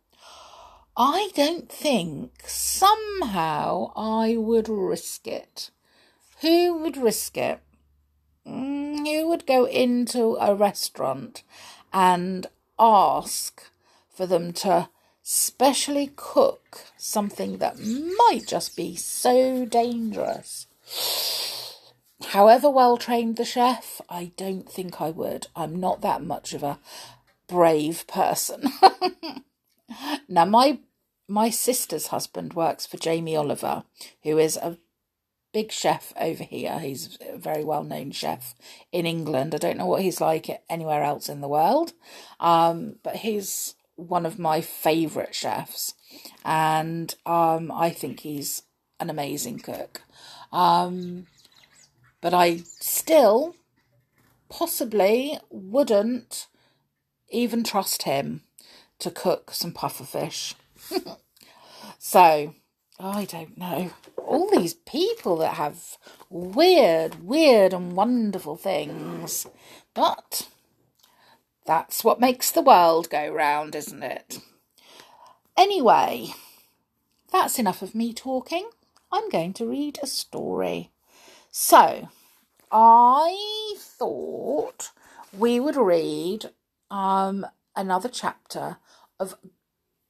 I 0.98 1.30
don't 1.34 1.72
think 1.72 2.44
somehow 2.46 3.94
I 3.96 4.36
would 4.38 4.68
risk 4.68 5.28
it. 5.28 5.70
Who 6.42 6.78
would 6.80 6.98
risk 6.98 7.38
it? 7.38 7.62
Mm, 8.46 9.08
who 9.08 9.28
would 9.30 9.46
go 9.46 9.66
into 9.66 10.38
a 10.40 10.54
restaurant 10.54 11.44
and 11.94 12.48
ask 12.78 13.72
for 14.10 14.26
them 14.26 14.52
to 14.54 14.90
specially 15.22 16.12
cook 16.16 16.86
something 16.98 17.58
that 17.60 17.80
might 17.80 18.46
just 18.48 18.76
be 18.76 18.96
so 18.96 19.66
dangerous? 19.66 20.68
However 22.30 22.70
well 22.70 22.98
trained 22.98 23.38
the 23.38 23.46
chef, 23.46 24.02
I 24.10 24.32
don't 24.38 24.70
think 24.70 25.02
I 25.02 25.10
would. 25.10 25.48
I'm 25.56 25.80
not 25.80 26.02
that 26.02 26.24
much 26.24 26.54
of 26.54 26.64
a 26.64 26.80
brave 27.48 28.06
person. 28.08 28.72
now 30.28 30.46
my 30.46 30.80
my 31.28 31.50
sister's 31.50 32.08
husband 32.08 32.54
works 32.54 32.86
for 32.86 32.98
Jamie 32.98 33.36
Oliver, 33.36 33.84
who 34.24 34.38
is 34.38 34.58
a 34.58 34.78
big 35.54 35.72
chef 35.72 36.12
over 36.20 36.44
here. 36.44 36.80
He's 36.80 37.18
a 37.22 37.38
very 37.38 37.64
well 37.64 37.84
known 37.84 38.12
chef 38.12 38.56
in 38.92 39.06
England. 39.06 39.54
I 39.54 39.60
don't 39.60 39.78
know 39.78 39.86
what 39.86 40.02
he's 40.02 40.20
like 40.20 40.50
anywhere 40.70 41.04
else 41.04 41.30
in 41.30 41.42
the 41.42 41.48
world, 41.48 41.94
um, 42.40 42.96
but 43.04 43.18
he's 43.18 43.76
one 43.96 44.26
of 44.26 44.40
my 44.40 44.60
favourite 44.60 45.36
chefs, 45.36 45.94
and 46.44 47.14
um, 47.26 47.72
I 47.72 47.92
think 47.92 48.22
he's 48.22 48.64
an 49.00 49.10
amazing 49.10 49.60
cook. 49.60 50.02
Um, 50.52 51.28
but 52.24 52.34
I 52.34 52.62
still 52.80 53.54
possibly 54.48 55.38
wouldn't 55.50 56.48
even 57.30 57.66
trust 57.66 58.04
him 58.04 58.44
to 59.00 59.12
cook 59.12 59.52
some 59.52 59.74
pufferfish. 59.74 60.54
so, 62.00 62.56
I 62.98 63.26
don't 63.26 63.58
know. 63.58 63.92
All 64.16 64.50
these 64.50 64.74
people 64.74 65.36
that 65.40 65.56
have 65.56 65.98
weird, 66.30 67.28
weird, 67.28 67.74
and 67.74 67.92
wonderful 67.92 68.56
things. 68.56 69.46
But 69.94 70.48
that's 71.66 72.06
what 72.06 72.22
makes 72.22 72.52
the 72.52 72.62
world 72.62 73.10
go 73.10 73.30
round, 73.30 73.76
isn't 73.76 74.02
it? 74.02 74.40
Anyway, 75.58 76.30
that's 77.34 77.60
enough 77.60 77.82
of 77.82 77.94
me 77.94 78.14
talking. 78.14 78.70
I'm 79.12 79.28
going 79.28 79.52
to 79.56 79.70
read 79.70 80.00
a 80.02 80.08
story. 80.08 80.93
So, 81.56 82.10
I 82.72 83.76
thought 83.78 84.90
we 85.38 85.60
would 85.60 85.76
read 85.76 86.50
um, 86.90 87.46
another 87.76 88.10
chapter 88.10 88.78
of 89.20 89.36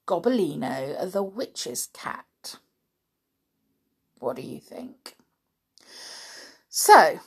Gobbolino, 0.07 1.11
the 1.11 1.21
witch's 1.21 1.89
cat. 1.91 2.55
What 4.19 4.37
do 4.37 4.41
you 4.41 4.61
think? 4.61 5.17
So, 6.69 7.19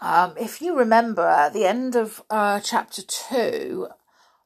um, 0.00 0.32
if 0.40 0.62
you 0.62 0.74
remember 0.74 1.28
at 1.28 1.52
the 1.52 1.66
end 1.66 1.94
of 1.94 2.22
uh, 2.30 2.60
chapter 2.60 3.02
two, 3.02 3.88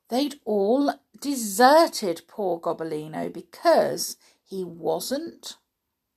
they'd 0.09 0.41
all 0.45 0.93
deserted 1.21 2.23
poor 2.27 2.59
Gobbolino 2.59 3.33
because 3.33 4.17
he 4.43 4.65
wasn't 4.65 5.59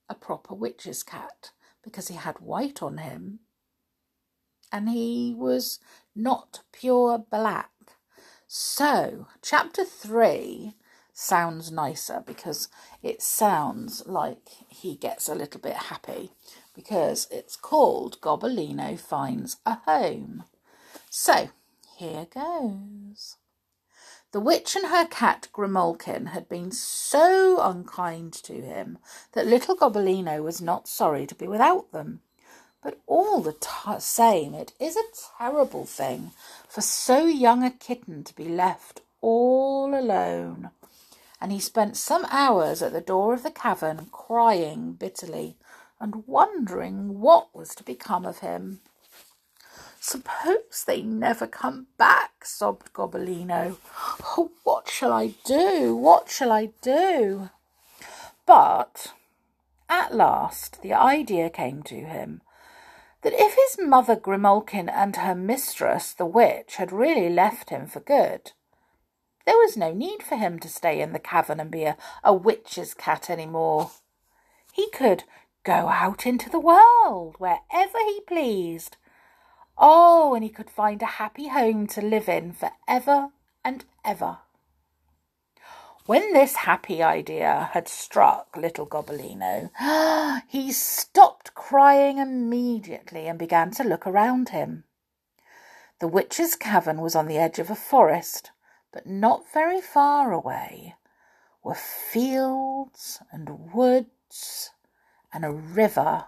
a 0.08 0.16
proper 0.16 0.56
witch's 0.56 1.04
cat 1.04 1.52
because 1.86 2.08
he 2.08 2.16
had 2.16 2.40
white 2.40 2.82
on 2.82 2.98
him 2.98 3.38
and 4.72 4.90
he 4.90 5.34
was 5.34 5.78
not 6.14 6.60
pure 6.72 7.16
black. 7.18 7.70
So, 8.48 9.28
chapter 9.40 9.84
three 9.84 10.74
sounds 11.12 11.72
nicer 11.72 12.22
because 12.26 12.68
it 13.02 13.22
sounds 13.22 14.06
like 14.06 14.48
he 14.68 14.96
gets 14.96 15.28
a 15.28 15.34
little 15.34 15.60
bit 15.60 15.76
happy 15.76 16.32
because 16.74 17.28
it's 17.30 17.56
called 17.56 18.20
Gobbolino 18.20 18.98
Finds 18.98 19.56
a 19.64 19.78
Home. 19.86 20.44
So, 21.08 21.50
here 21.96 22.26
goes. 22.26 23.36
The 24.36 24.40
witch 24.40 24.76
and 24.76 24.88
her 24.88 25.06
cat 25.06 25.48
Grimalkin 25.54 26.26
had 26.26 26.46
been 26.46 26.70
so 26.70 27.58
unkind 27.58 28.34
to 28.34 28.52
him 28.60 28.98
that 29.32 29.46
little 29.46 29.74
Gobbolino 29.74 30.42
was 30.42 30.60
not 30.60 30.88
sorry 30.88 31.26
to 31.26 31.34
be 31.34 31.48
without 31.48 31.90
them. 31.90 32.20
But 32.82 33.00
all 33.06 33.40
the 33.40 33.54
t- 33.54 33.98
same, 33.98 34.52
it 34.52 34.74
is 34.78 34.94
a 34.94 35.38
terrible 35.38 35.86
thing 35.86 36.32
for 36.68 36.82
so 36.82 37.24
young 37.24 37.64
a 37.64 37.70
kitten 37.70 38.24
to 38.24 38.36
be 38.36 38.46
left 38.46 39.00
all 39.22 39.98
alone. 39.98 40.68
and 41.40 41.52
he 41.52 41.60
spent 41.60 41.96
some 41.96 42.26
hours 42.30 42.82
at 42.82 42.92
the 42.92 43.00
door 43.00 43.34
of 43.34 43.42
the 43.42 43.50
cavern 43.50 44.08
crying 44.12 44.92
bitterly 44.92 45.56
and 46.00 46.26
wondering 46.26 47.20
what 47.20 47.54
was 47.54 47.74
to 47.74 47.82
become 47.84 48.26
of 48.26 48.40
him. 48.40 48.80
Suppose 50.08 50.84
they 50.86 51.02
never 51.02 51.48
come 51.48 51.88
back, 51.98 52.44
sobbed 52.44 52.92
Gobbolino. 52.92 53.76
Oh, 54.22 54.52
what 54.62 54.88
shall 54.88 55.12
I 55.12 55.34
do? 55.44 55.96
What 55.96 56.30
shall 56.30 56.52
I 56.52 56.66
do? 56.80 57.50
But 58.46 59.14
at 59.88 60.14
last 60.14 60.80
the 60.80 60.92
idea 60.92 61.50
came 61.50 61.82
to 61.82 61.96
him 61.96 62.40
that 63.22 63.32
if 63.32 63.56
his 63.56 63.84
mother 63.84 64.14
Grimalkin 64.14 64.88
and 64.88 65.16
her 65.16 65.34
mistress, 65.34 66.12
the 66.12 66.24
witch, 66.24 66.76
had 66.76 66.92
really 66.92 67.28
left 67.28 67.70
him 67.70 67.88
for 67.88 67.98
good, 67.98 68.52
there 69.44 69.56
was 69.56 69.76
no 69.76 69.92
need 69.92 70.22
for 70.22 70.36
him 70.36 70.60
to 70.60 70.68
stay 70.68 71.00
in 71.00 71.14
the 71.14 71.18
cavern 71.18 71.58
and 71.58 71.72
be 71.72 71.82
a, 71.82 71.96
a 72.22 72.32
witch's 72.32 72.94
cat 72.94 73.28
any 73.28 73.46
more. 73.46 73.90
He 74.72 74.88
could 74.90 75.24
go 75.64 75.88
out 75.88 76.26
into 76.26 76.48
the 76.48 76.60
world 76.60 77.34
wherever 77.38 77.98
he 77.98 78.20
pleased 78.28 78.98
Oh, 79.78 80.34
and 80.34 80.42
he 80.42 80.50
could 80.50 80.70
find 80.70 81.02
a 81.02 81.06
happy 81.06 81.48
home 81.48 81.86
to 81.88 82.00
live 82.00 82.28
in 82.28 82.52
for 82.52 82.70
ever 82.88 83.30
and 83.64 83.84
ever. 84.04 84.38
When 86.06 86.32
this 86.32 86.56
happy 86.56 87.02
idea 87.02 87.70
had 87.72 87.88
struck 87.88 88.56
little 88.56 88.86
Gobbolino, 88.86 89.70
he 90.48 90.70
stopped 90.70 91.54
crying 91.54 92.18
immediately 92.18 93.26
and 93.26 93.38
began 93.38 93.72
to 93.72 93.84
look 93.84 94.06
around 94.06 94.50
him. 94.50 94.84
The 95.98 96.06
witch's 96.06 96.54
cavern 96.54 97.00
was 97.00 97.16
on 97.16 97.26
the 97.26 97.38
edge 97.38 97.58
of 97.58 97.70
a 97.70 97.74
forest, 97.74 98.52
but 98.92 99.06
not 99.06 99.50
very 99.52 99.80
far 99.80 100.32
away 100.32 100.94
were 101.64 101.74
fields 101.74 103.20
and 103.32 103.72
woods 103.72 104.70
and 105.32 105.44
a 105.44 105.50
river. 105.50 106.26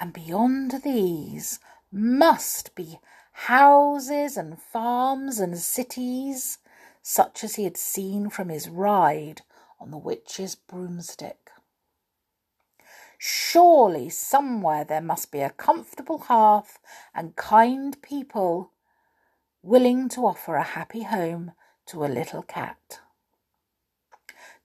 And 0.00 0.12
beyond 0.12 0.82
these 0.82 1.60
must 1.92 2.74
be 2.74 2.98
houses 3.32 4.36
and 4.36 4.58
farms 4.58 5.38
and 5.38 5.58
cities, 5.58 6.58
such 7.02 7.44
as 7.44 7.56
he 7.56 7.64
had 7.64 7.76
seen 7.76 8.30
from 8.30 8.48
his 8.48 8.68
ride 8.68 9.42
on 9.78 9.90
the 9.90 9.98
witch's 9.98 10.54
broomstick. 10.54 11.50
Surely 13.18 14.08
somewhere 14.08 14.84
there 14.84 15.00
must 15.00 15.30
be 15.30 15.40
a 15.40 15.50
comfortable 15.50 16.18
hearth 16.18 16.78
and 17.14 17.36
kind 17.36 18.00
people 18.02 18.72
willing 19.62 20.08
to 20.08 20.26
offer 20.26 20.56
a 20.56 20.62
happy 20.62 21.02
home 21.02 21.52
to 21.86 22.04
a 22.04 22.06
little 22.06 22.42
cat. 22.42 23.00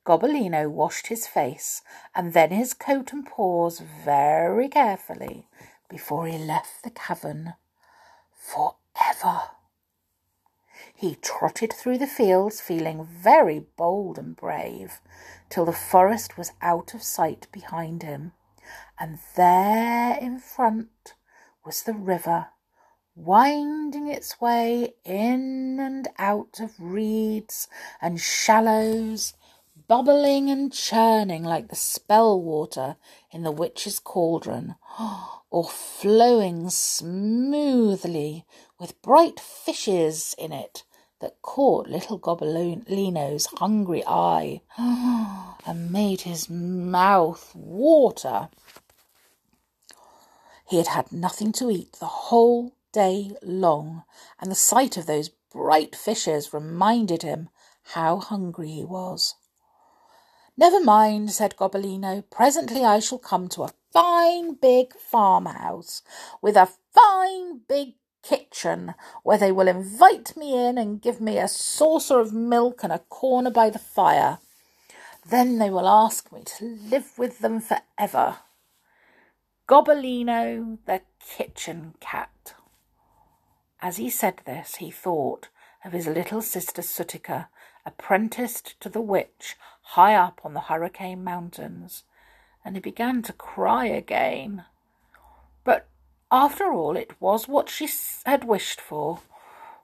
Gobbolino 0.05 0.69
washed 0.69 1.07
his 1.07 1.27
face 1.27 1.81
and 2.15 2.33
then 2.33 2.49
his 2.49 2.73
coat 2.73 3.11
and 3.11 3.25
paws 3.25 3.79
very 3.79 4.69
carefully 4.69 5.47
before 5.89 6.27
he 6.27 6.37
left 6.37 6.83
the 6.83 6.89
cavern 6.89 7.53
forever. 8.33 9.51
He 10.93 11.15
trotted 11.15 11.73
through 11.73 11.97
the 11.99 12.07
fields, 12.07 12.61
feeling 12.61 13.05
very 13.05 13.59
bold 13.59 14.17
and 14.17 14.35
brave, 14.35 14.99
till 15.49 15.65
the 15.65 15.71
forest 15.71 16.37
was 16.37 16.53
out 16.61 16.93
of 16.93 17.03
sight 17.03 17.47
behind 17.51 18.03
him, 18.03 18.33
and 18.99 19.19
there 19.35 20.17
in 20.17 20.39
front 20.39 21.13
was 21.63 21.83
the 21.83 21.93
river, 21.93 22.47
winding 23.15 24.07
its 24.07 24.39
way 24.41 24.95
in 25.03 25.79
and 25.79 26.07
out 26.17 26.59
of 26.59 26.73
reeds 26.79 27.67
and 28.01 28.19
shallows, 28.19 29.33
bubbling 29.87 30.49
and 30.49 30.73
churning 30.73 31.43
like 31.43 31.69
the 31.69 31.75
spell 31.75 32.41
water 32.41 32.97
in 33.31 33.43
the 33.43 33.51
witch's 33.51 33.99
cauldron. 33.99 34.75
or 35.49 35.63
flowing 35.63 36.69
smoothly 36.69 38.45
with 38.79 39.01
bright 39.01 39.39
fishes 39.39 40.35
in 40.37 40.51
it 40.51 40.83
that 41.19 41.41
caught 41.41 41.87
little 41.87 42.19
Gobbolino's 42.19 43.47
hungry 43.57 44.03
eye 44.05 44.61
and 45.65 45.91
made 45.91 46.21
his 46.21 46.49
mouth 46.49 47.55
water. 47.55 48.49
He 50.67 50.77
had 50.77 50.87
had 50.87 51.11
nothing 51.11 51.51
to 51.53 51.71
eat 51.71 51.93
the 51.93 52.05
whole 52.05 52.73
day 52.91 53.31
long, 53.41 54.03
and 54.39 54.51
the 54.51 54.55
sight 54.55 54.97
of 54.97 55.05
those 55.05 55.29
bright 55.29 55.95
fishes 55.95 56.53
reminded 56.53 57.23
him 57.23 57.49
how 57.93 58.17
hungry 58.17 58.69
he 58.69 58.83
was. 58.83 59.35
Never 60.59 60.83
mind, 60.83 61.31
said 61.31 61.55
Gobbolino. 61.55 62.23
Presently 62.31 62.83
I 62.83 62.97
shall 62.97 63.19
come 63.19 63.47
to 63.49 63.63
a 63.63 63.73
fine 63.93 64.55
big 64.55 64.95
farmhouse 64.95 66.01
with 66.41 66.57
a 66.57 66.69
fine 66.91 67.61
big 67.69 67.93
kitchen 68.23 68.95
where 69.21 69.37
they 69.37 69.51
will 69.51 69.67
invite 69.67 70.35
me 70.35 70.57
in 70.57 70.79
and 70.79 71.01
give 71.01 71.21
me 71.21 71.37
a 71.37 71.47
saucer 71.47 72.19
of 72.19 72.33
milk 72.33 72.83
and 72.83 72.91
a 72.91 72.99
corner 72.99 73.51
by 73.51 73.69
the 73.69 73.77
fire. 73.77 74.39
Then 75.29 75.59
they 75.59 75.69
will 75.69 75.87
ask 75.87 76.31
me 76.31 76.41
to 76.57 76.65
live 76.65 77.19
with 77.19 77.37
them 77.39 77.59
for 77.59 77.77
ever. 77.95 78.37
Gobbolino 79.69 80.79
the 80.87 81.01
kitchen 81.19 81.93
cat. 81.99 82.55
As 83.79 83.97
he 83.97 84.09
said 84.09 84.41
this, 84.45 84.77
he 84.77 84.89
thought 84.89 85.49
of 85.85 85.93
his 85.93 86.07
little 86.07 86.41
sister 86.41 86.81
Sootica, 86.81 87.47
apprenticed 87.85 88.79
to 88.81 88.89
the 88.89 89.01
witch 89.01 89.55
high 89.91 90.15
up 90.15 90.41
on 90.43 90.53
the 90.53 90.61
Hurricane 90.61 91.23
Mountains 91.23 92.03
and 92.65 92.75
he 92.75 92.81
began 92.81 93.21
to 93.21 93.33
cry 93.33 93.85
again. 93.85 94.65
But 95.63 95.87
after 96.29 96.71
all, 96.71 96.97
it 96.97 97.21
was 97.21 97.47
what 97.47 97.69
she 97.69 97.87
had 98.25 98.43
wished 98.43 98.81
for, 98.81 99.21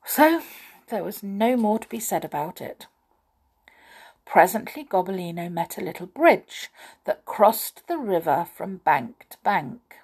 so 0.06 0.42
there 0.90 1.04
was 1.04 1.24
no 1.24 1.56
more 1.56 1.80
to 1.80 1.88
be 1.88 2.00
said 2.00 2.26
about 2.26 2.60
it. 2.60 2.88
Presently 4.26 4.84
Gobbolino 4.84 5.50
met 5.50 5.78
a 5.78 5.84
little 5.84 6.08
bridge 6.08 6.70
that 7.06 7.26
crossed 7.26 7.88
the 7.88 7.98
river 7.98 8.46
from 8.54 8.78
bank 8.78 9.26
to 9.30 9.38
bank. 9.44 9.96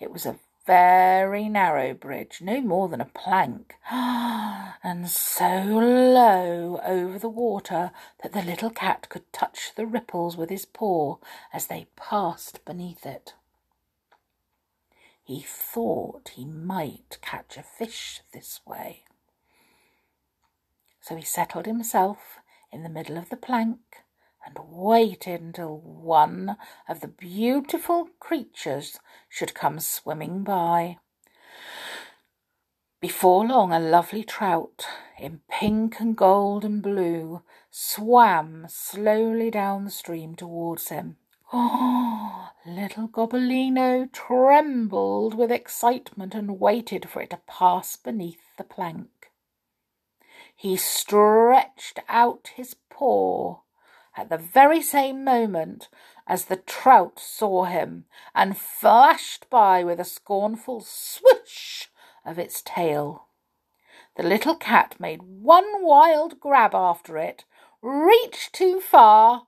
It 0.00 0.12
was 0.12 0.26
a 0.26 0.36
very 0.70 1.48
narrow 1.48 1.92
bridge, 1.92 2.40
no 2.40 2.60
more 2.60 2.88
than 2.88 3.00
a 3.00 3.04
plank, 3.04 3.74
and 3.90 5.08
so 5.08 5.64
low 5.64 6.80
over 6.84 7.18
the 7.18 7.28
water 7.28 7.90
that 8.22 8.32
the 8.32 8.42
little 8.42 8.70
cat 8.70 9.08
could 9.08 9.32
touch 9.32 9.72
the 9.74 9.84
ripples 9.84 10.36
with 10.36 10.48
his 10.48 10.64
paw 10.64 11.16
as 11.52 11.66
they 11.66 11.88
passed 11.96 12.64
beneath 12.64 13.04
it. 13.04 13.34
He 15.24 15.40
thought 15.40 16.34
he 16.36 16.44
might 16.44 17.18
catch 17.20 17.56
a 17.56 17.64
fish 17.64 18.20
this 18.32 18.60
way. 18.64 19.02
So 21.00 21.16
he 21.16 21.24
settled 21.24 21.66
himself 21.66 22.38
in 22.70 22.84
the 22.84 22.88
middle 22.88 23.16
of 23.16 23.28
the 23.28 23.36
plank 23.36 24.04
and 24.44 24.58
waited 24.68 25.40
until 25.40 25.78
one 25.78 26.56
of 26.88 27.00
the 27.00 27.08
beautiful 27.08 28.08
creatures 28.18 28.98
should 29.28 29.54
come 29.54 29.80
swimming 29.80 30.42
by. 30.42 30.98
Before 33.00 33.46
long, 33.46 33.72
a 33.72 33.80
lovely 33.80 34.24
trout 34.24 34.86
in 35.18 35.40
pink 35.48 36.00
and 36.00 36.16
gold 36.16 36.64
and 36.64 36.82
blue 36.82 37.42
swam 37.70 38.66
slowly 38.68 39.50
down 39.50 39.84
the 39.84 39.90
stream 39.90 40.34
towards 40.34 40.88
him. 40.88 41.16
Oh, 41.52 42.50
little 42.66 43.08
Gobbolino 43.08 44.12
trembled 44.12 45.34
with 45.34 45.50
excitement 45.50 46.34
and 46.34 46.60
waited 46.60 47.08
for 47.08 47.22
it 47.22 47.30
to 47.30 47.40
pass 47.46 47.96
beneath 47.96 48.42
the 48.58 48.64
plank. 48.64 49.32
He 50.54 50.76
stretched 50.76 52.00
out 52.06 52.50
his 52.54 52.74
paw 52.90 53.60
at 54.20 54.28
the 54.28 54.36
very 54.36 54.82
same 54.82 55.24
moment 55.24 55.88
as 56.26 56.44
the 56.44 56.56
trout 56.56 57.18
saw 57.18 57.64
him 57.64 58.04
and 58.34 58.58
flashed 58.58 59.48
by 59.48 59.82
with 59.82 59.98
a 59.98 60.04
scornful 60.04 60.82
swish 60.82 61.90
of 62.24 62.38
its 62.38 62.60
tail. 62.60 63.28
The 64.16 64.22
little 64.22 64.56
cat 64.56 64.96
made 64.98 65.22
one 65.22 65.82
wild 65.82 66.38
grab 66.38 66.74
after 66.74 67.16
it, 67.16 67.44
reached 67.80 68.52
too 68.52 68.78
far, 68.78 69.46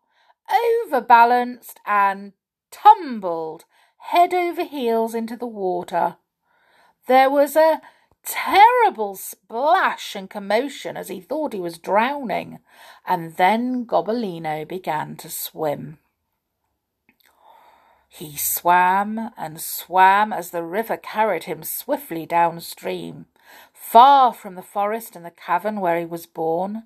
overbalanced, 0.50 1.78
and 1.84 2.32
tumbled 2.70 3.66
head 3.98 4.32
over 4.32 4.64
heels 4.64 5.14
into 5.14 5.36
the 5.36 5.46
water. 5.46 6.16
There 7.08 7.28
was 7.28 7.56
a 7.56 7.82
terrible 8.24 9.16
splash 9.16 10.14
and 10.14 10.30
commotion 10.30 10.96
as 10.96 11.08
he 11.08 11.20
thought 11.20 11.52
he 11.52 11.60
was 11.60 11.78
drowning, 11.78 12.58
and 13.06 13.36
then 13.36 13.84
Gobbolino 13.84 14.66
began 14.66 15.16
to 15.16 15.28
swim. 15.28 15.98
He 18.08 18.36
swam 18.36 19.30
and 19.38 19.60
swam 19.60 20.32
as 20.32 20.50
the 20.50 20.62
river 20.62 20.98
carried 20.98 21.44
him 21.44 21.64
swiftly 21.64 22.26
downstream, 22.26 23.26
far 23.72 24.34
from 24.34 24.54
the 24.54 24.62
forest 24.62 25.16
and 25.16 25.24
the 25.24 25.30
cavern 25.30 25.80
where 25.80 25.98
he 25.98 26.04
was 26.04 26.26
born. 26.26 26.84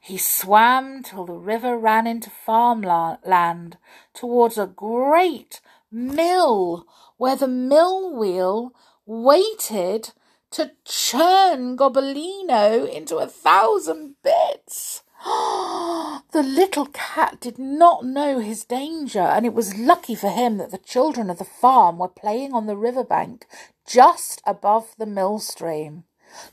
He 0.00 0.18
swam 0.18 1.02
till 1.02 1.24
the 1.24 1.32
river 1.32 1.78
ran 1.78 2.06
into 2.06 2.30
farmland 2.30 3.78
towards 4.14 4.58
a 4.58 4.66
great 4.66 5.60
mill 5.90 6.86
where 7.16 7.36
the 7.36 7.48
mill 7.48 8.14
wheel 8.14 8.74
waited 9.06 10.12
to 10.50 10.72
churn 10.84 11.76
Gobbolino 11.76 12.88
into 12.88 13.16
a 13.16 13.26
thousand 13.26 14.16
bits. 14.22 15.02
the 15.24 16.42
little 16.44 16.86
cat 16.86 17.40
did 17.40 17.58
not 17.58 18.04
know 18.04 18.38
his 18.38 18.64
danger, 18.64 19.20
and 19.20 19.44
it 19.44 19.52
was 19.52 19.76
lucky 19.76 20.14
for 20.14 20.30
him 20.30 20.58
that 20.58 20.70
the 20.70 20.78
children 20.78 21.28
of 21.28 21.38
the 21.38 21.44
farm 21.44 21.98
were 21.98 22.08
playing 22.08 22.52
on 22.52 22.66
the 22.66 22.76
river 22.76 23.04
bank 23.04 23.46
just 23.86 24.40
above 24.46 24.94
the 24.96 25.06
mill 25.06 25.38
stream. 25.38 26.04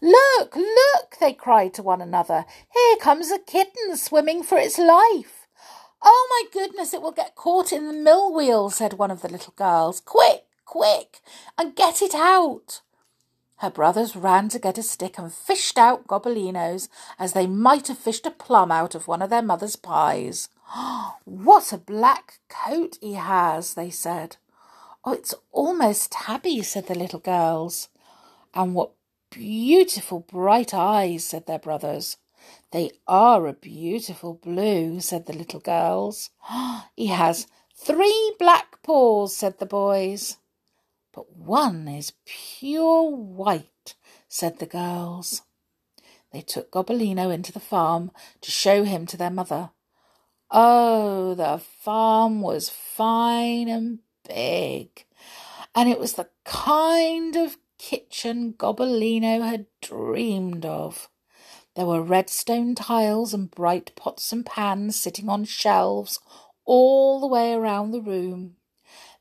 Look, 0.01 0.55
look, 0.55 1.17
they 1.19 1.33
cried 1.33 1.73
to 1.75 1.83
one 1.83 2.01
another. 2.01 2.45
Here 2.73 2.97
comes 2.97 3.29
a 3.31 3.39
kitten 3.39 3.97
swimming 3.97 4.41
for 4.41 4.57
its 4.57 4.77
life. 4.77 5.47
Oh, 6.01 6.27
my 6.29 6.43
goodness, 6.51 6.93
it 6.93 7.01
will 7.01 7.11
get 7.11 7.35
caught 7.35 7.71
in 7.71 7.87
the 7.87 7.93
mill 7.93 8.33
wheel, 8.33 8.69
said 8.69 8.93
one 8.93 9.11
of 9.11 9.21
the 9.21 9.29
little 9.29 9.53
girls. 9.55 9.99
Quick, 9.99 10.45
quick, 10.65 11.19
and 11.57 11.75
get 11.75 12.01
it 12.01 12.15
out. 12.15 12.81
Her 13.57 13.69
brothers 13.69 14.15
ran 14.15 14.49
to 14.49 14.59
get 14.59 14.77
a 14.77 14.83
stick 14.83 15.17
and 15.17 15.33
fished 15.33 15.77
out 15.77 16.07
Gobbolinos 16.07 16.89
as 17.17 17.33
they 17.33 17.47
might 17.47 17.87
have 17.87 17.97
fished 17.97 18.25
a 18.25 18.31
plum 18.31 18.71
out 18.71 18.95
of 18.95 19.07
one 19.07 19.21
of 19.21 19.29
their 19.29 19.41
mother's 19.41 19.75
pies. 19.75 20.49
what 21.23 21.71
a 21.71 21.77
black 21.77 22.39
coat 22.49 22.97
he 23.01 23.13
has, 23.13 23.75
they 23.75 23.89
said. 23.89 24.37
Oh, 25.05 25.13
it's 25.13 25.35
almost 25.51 26.11
tabby, 26.11 26.61
said 26.63 26.87
the 26.87 26.95
little 26.95 27.19
girls. 27.19 27.89
And 28.53 28.73
what 28.73 28.91
beautiful 29.29 30.19
bright 30.19 30.73
eyes, 30.73 31.23
said 31.23 31.45
their 31.45 31.59
brothers. 31.59 32.17
They 32.71 32.91
are 33.07 33.47
a 33.47 33.53
beautiful 33.53 34.33
blue, 34.33 34.99
said 34.99 35.25
the 35.25 35.33
little 35.33 35.59
girls. 35.59 36.29
he 36.95 37.07
has 37.07 37.47
three 37.75 38.35
black 38.37 38.81
paws, 38.83 39.35
said 39.35 39.59
the 39.59 39.65
boys. 39.65 40.37
But 41.15 41.33
one 41.33 41.87
is 41.87 42.11
pure 42.25 43.09
white, 43.09 43.95
said 44.27 44.59
the 44.59 44.65
girls. 44.65 45.43
They 46.31 46.41
took 46.41 46.71
Gobbolino 46.71 47.33
into 47.33 47.53
the 47.53 47.61
farm 47.61 48.11
to 48.41 48.51
show 48.51 48.83
him 48.83 49.05
to 49.05 49.15
their 49.15 49.29
mother. 49.29 49.69
Oh, 50.51 51.33
the 51.33 51.57
farm 51.57 52.41
was 52.41 52.69
fine 52.69 53.69
and 53.69 53.99
big, 54.27 55.05
and 55.73 55.87
it 55.87 55.99
was 55.99 56.13
the 56.13 56.27
kind 56.43 57.37
of 57.37 57.57
kitchen 57.77 58.53
Gobbolino 58.57 59.41
had 59.41 59.67
dreamed 59.81 60.65
of. 60.65 61.09
There 61.75 61.85
were 61.85 62.01
red 62.01 62.29
stone 62.29 62.75
tiles 62.75 63.33
and 63.33 63.49
bright 63.49 63.95
pots 63.95 64.33
and 64.33 64.45
pans 64.45 64.99
sitting 64.99 65.29
on 65.29 65.45
shelves 65.45 66.19
all 66.65 67.21
the 67.21 67.27
way 67.27 67.53
around 67.53 67.91
the 67.91 68.01
room. 68.01 68.57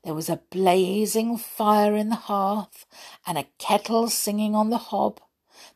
There 0.05 0.13
was 0.13 0.29
a 0.29 0.43
blazing 0.51 1.35
fire 1.35 1.95
in 1.95 2.09
the 2.09 2.15
hearth 2.15 2.85
and 3.25 3.39
a 3.39 3.47
kettle 3.57 4.07
singing 4.07 4.53
on 4.53 4.69
the 4.69 4.77
hob. 4.77 5.19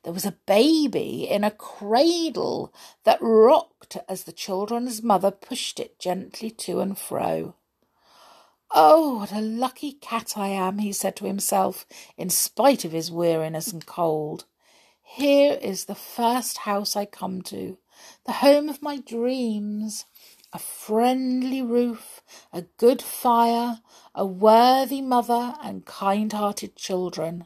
There 0.04 0.14
was 0.14 0.24
a 0.24 0.38
baby 0.46 1.28
in 1.28 1.44
a 1.44 1.50
cradle 1.50 2.72
that 3.06 3.18
rocked 3.22 3.98
as 4.08 4.26
the 4.26 4.32
children's 4.32 5.02
mother 5.02 5.32
pushed 5.32 5.80
it 5.80 5.98
gently 5.98 6.52
to 6.52 6.80
and 6.80 6.96
fro. 6.96 7.56
Oh, 8.70 9.18
what 9.18 9.32
a 9.32 9.42
lucky 9.42 9.94
cat 9.94 10.34
I 10.38 10.50
am, 10.50 10.78
he 10.78 10.94
said 10.94 11.16
to 11.16 11.26
himself, 11.26 11.88
in 12.16 12.30
spite 12.30 12.86
of 12.86 12.92
his 12.92 13.12
weariness 13.12 13.74
and 13.74 13.84
cold. 13.84 14.46
Here 15.02 15.58
is 15.60 15.86
the 15.86 15.96
first 15.96 16.60
house 16.60 16.96
I 16.96 17.06
come 17.06 17.42
to, 17.44 17.80
the 18.28 18.34
home 18.34 18.70
of 18.70 18.84
my 18.84 18.98
dreams. 18.98 20.06
A 20.52 20.58
friendly 20.60 21.62
roof, 21.62 22.22
a 22.52 22.64
good 22.78 23.02
fire, 23.02 23.82
a 24.16 24.26
worthy 24.26 25.02
mother, 25.02 25.56
and 25.62 25.86
kind 25.86 26.34
hearted 26.34 26.76
children. 26.76 27.46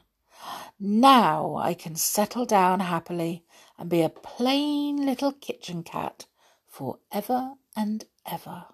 Now 0.80 1.58
I 1.58 1.74
can 1.74 1.96
settle 1.96 2.46
down 2.46 2.80
happily 2.80 3.44
and 3.78 3.90
be 3.90 4.02
a 4.02 4.10
plain 4.10 5.06
little 5.06 5.34
kitchen 5.34 5.84
cat 5.84 6.28
for 6.66 7.00
ever 7.12 7.56
and 7.76 8.06
ever. 8.26 8.66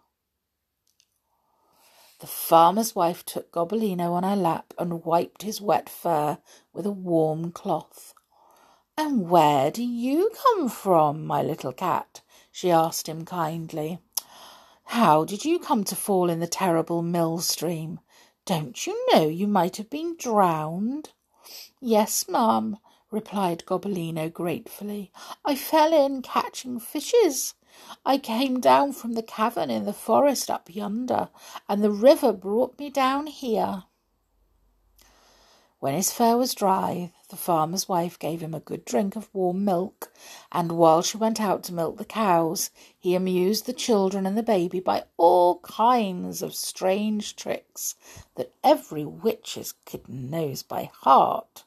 The 2.19 2.27
farmer's 2.27 2.93
wife 2.95 3.25
took 3.25 3.51
Gobbolino 3.51 4.11
on 4.11 4.23
her 4.23 4.35
lap 4.35 4.73
and 4.77 5.05
wiped 5.05 5.41
his 5.43 5.61
wet 5.61 5.89
fur 5.89 6.37
with 6.73 6.85
a 6.85 6.91
warm 6.91 7.51
cloth. 7.51 8.13
And 8.97 9.29
where 9.29 9.71
do 9.71 9.81
you 9.81 10.29
come 10.43 10.67
from, 10.67 11.25
my 11.25 11.41
little 11.41 11.71
cat? 11.71 12.21
she 12.51 12.69
asked 12.69 13.07
him 13.07 13.23
kindly. 13.23 13.99
How 14.93 15.23
did 15.23 15.45
you 15.45 15.59
come 15.59 15.83
to 15.83 15.95
fall 15.95 16.31
in 16.31 16.39
the 16.39 16.47
terrible 16.47 17.03
mill 17.03 17.37
stream? 17.41 17.99
Don't 18.43 18.87
you 18.87 19.05
know 19.13 19.27
you 19.27 19.45
might 19.45 19.77
have 19.77 19.87
been 19.87 20.15
drowned? 20.17 21.09
Yes, 21.79 22.27
ma'am, 22.27 22.79
replied 23.11 23.65
Gobbolino 23.67 24.33
gratefully. 24.33 25.11
I 25.45 25.53
fell 25.53 25.93
in 25.93 26.23
catching 26.23 26.79
fishes. 26.79 27.53
I 28.03 28.17
came 28.17 28.59
down 28.59 28.93
from 28.93 29.13
the 29.13 29.21
cavern 29.21 29.69
in 29.69 29.85
the 29.85 29.93
forest 29.93 30.49
up 30.49 30.73
yonder, 30.73 31.29
and 31.67 31.83
the 31.83 31.91
river 31.91 32.33
brought 32.33 32.79
me 32.79 32.89
down 32.89 33.27
here. 33.27 33.83
When 35.81 35.93
his 35.93 36.11
fur 36.11 36.35
was 36.35 36.53
dry, 36.53 37.13
the 37.29 37.37
farmer's 37.37 37.87
wife 37.87 38.19
gave 38.19 38.41
him 38.41 38.53
a 38.53 38.59
good 38.59 38.83
drink 38.83 39.15
of 39.15 39.33
warm 39.33 39.63
milk, 39.63 40.11
and 40.51 40.73
while 40.73 41.01
she 41.01 41.15
went 41.15 41.39
out 41.39 41.63
to 41.63 41.73
milk 41.73 41.95
the 41.95 42.03
cows, 42.03 42.69
he 42.99 43.15
amused 43.15 43.65
the 43.65 43.71
children 43.71 44.25
and 44.25 44.37
the 44.37 44.43
baby 44.43 44.81
by 44.81 45.05
all 45.15 45.59
kinds 45.59 46.41
of 46.41 46.53
strange 46.53 47.37
tricks 47.37 47.95
that 48.35 48.51
every 48.61 49.05
witch's 49.05 49.73
kitten 49.85 50.29
knows 50.29 50.63
by 50.63 50.91
heart. 50.93 51.63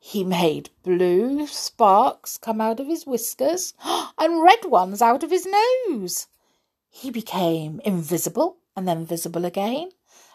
He 0.00 0.24
made 0.24 0.70
blue 0.82 1.46
sparks 1.46 2.38
come 2.38 2.60
out 2.60 2.80
of 2.80 2.88
his 2.88 3.06
whiskers 3.06 3.72
and 4.18 4.42
red 4.42 4.64
ones 4.64 5.00
out 5.00 5.22
of 5.22 5.30
his 5.30 5.46
nose. 5.86 6.26
He 6.90 7.08
became 7.08 7.80
invisible 7.84 8.56
and 8.74 8.88
then 8.88 9.06
visible 9.06 9.44
again 9.44 9.90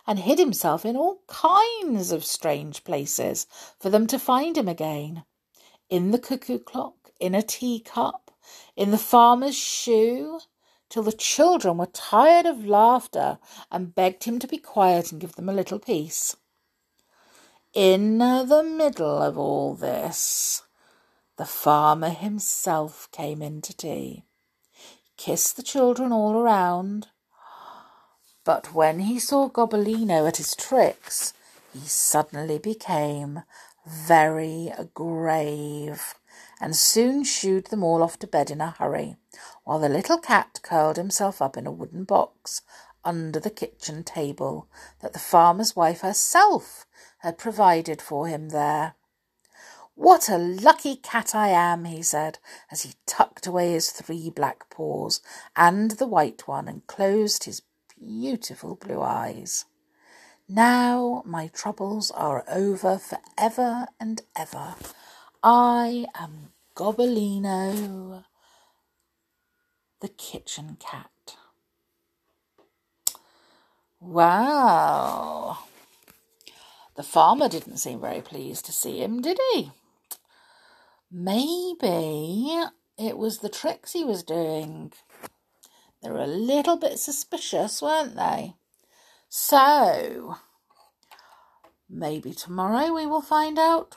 and 0.06 0.20
hid 0.20 0.40
himself 0.40 0.86
in 0.86 0.98
all 0.98 1.22
kinds 1.28 2.12
of 2.12 2.26
strange 2.26 2.84
places 2.84 3.48
for 3.80 3.90
them 3.90 4.08
to 4.08 4.20
find 4.20 4.58
him 4.58 4.68
again. 4.68 5.24
In 5.90 6.12
the 6.12 6.20
cuckoo 6.20 6.60
clock, 6.60 7.12
in 7.20 7.36
a 7.36 7.42
teacup, 7.42 8.32
in 8.76 8.92
the 8.92 8.98
farmer's 8.98 9.56
shoe, 9.56 10.40
till 10.90 11.04
the 11.04 11.12
children 11.12 11.78
were 11.78 11.88
tired 11.88 12.46
of 12.46 12.66
laughter 12.66 13.40
and 13.72 13.96
begged 13.96 14.26
him 14.26 14.40
to 14.40 14.48
be 14.48 14.58
quiet 14.58 15.12
and 15.12 15.22
give 15.22 15.36
them 15.36 15.50
a 15.50 15.54
little 15.54 15.80
peace. 15.80 16.36
In 17.74 18.20
the 18.20 18.64
middle 18.64 19.18
of 19.22 19.38
all 19.38 19.74
this, 19.74 20.62
the 21.38 21.46
farmer 21.46 22.10
himself 22.10 23.10
came 23.12 23.42
in 23.42 23.62
to 23.62 23.76
tea, 23.76 24.26
kissed 25.18 25.58
the 25.58 25.64
children 25.64 26.12
all 26.12 26.38
around, 26.38 27.08
but 28.44 28.74
when 28.74 29.00
he 29.00 29.20
saw 29.20 29.50
Gobbolino 29.50 30.28
at 30.28 30.38
his 30.38 30.56
tricks, 30.56 31.34
he 31.74 31.80
suddenly 31.80 32.58
became 32.58 33.44
very 33.86 34.72
grave 34.94 36.16
and 36.60 36.76
soon 36.76 37.24
shooed 37.24 37.68
them 37.68 37.84
all 37.84 38.04
off 38.04 38.18
to 38.20 38.28
bed 38.28 38.50
in 38.50 38.62
a 38.62 38.72
hurry, 38.72 39.18
while 39.64 39.80
the 39.80 39.90
little 39.90 40.18
cat 40.18 40.60
curled 40.64 40.98
himself 40.98 41.42
up 41.42 41.58
in 41.58 41.68
a 41.68 41.72
wooden 41.72 42.04
box 42.04 42.62
under 43.04 43.40
the 43.40 43.50
kitchen 43.50 44.04
table 44.04 44.68
that 45.02 45.14
the 45.14 45.20
farmer's 45.20 45.76
wife 45.76 46.02
herself 46.02 46.86
had 47.20 47.38
provided 47.38 48.02
for 48.02 48.28
him 48.28 48.50
there. 48.50 48.96
What 49.96 50.30
a 50.30 50.38
lucky 50.38 50.96
cat 50.96 51.36
I 51.36 51.50
am, 51.50 51.86
he 51.86 52.02
said, 52.02 52.40
as 52.72 52.82
he 52.82 52.94
tucked 53.06 53.46
away 53.46 53.74
his 53.74 53.92
three 53.92 54.30
black 54.30 54.70
paws 54.70 55.22
and 55.56 55.92
the 55.92 56.08
white 56.08 56.48
one 56.48 56.68
and 56.68 56.88
closed 56.88 57.44
his 57.44 57.62
beautiful 58.06 58.76
blue 58.76 59.02
eyes. 59.02 59.66
Now 60.48 61.24
my 61.26 61.48
troubles 61.48 62.12
are 62.12 62.44
over 62.50 62.98
for 62.98 63.20
ever 63.38 63.88
and 64.00 64.22
ever. 64.38 64.76
I 65.42 66.06
am 66.16 66.54
Gobbolino, 66.76 68.26
the 70.02 70.08
kitchen 70.10 70.78
cat. 70.80 71.10
Wow. 74.00 75.60
The 76.96 77.04
farmer 77.04 77.48
didn't 77.48 77.78
seem 77.78 78.02
very 78.02 78.22
pleased 78.22 78.66
to 78.66 78.72
see 78.72 79.02
him, 79.02 79.22
did 79.22 79.40
he? 79.54 79.72
Maybe 81.12 82.64
it 82.98 83.18
was 83.18 83.40
the 83.40 83.50
tricks 83.50 83.94
he 83.94 84.04
was 84.04 84.24
doing. 84.24 84.92
They 86.04 86.12
were 86.12 86.22
a 86.22 86.28
little 86.28 86.76
bit 86.76 87.00
suspicious, 87.00 87.82
weren't 87.82 88.18
they? 88.18 88.56
So, 89.30 90.36
maybe 91.90 92.34
tomorrow 92.34 92.94
we 92.94 93.06
will 93.06 93.22
find 93.22 93.58
out 93.58 93.96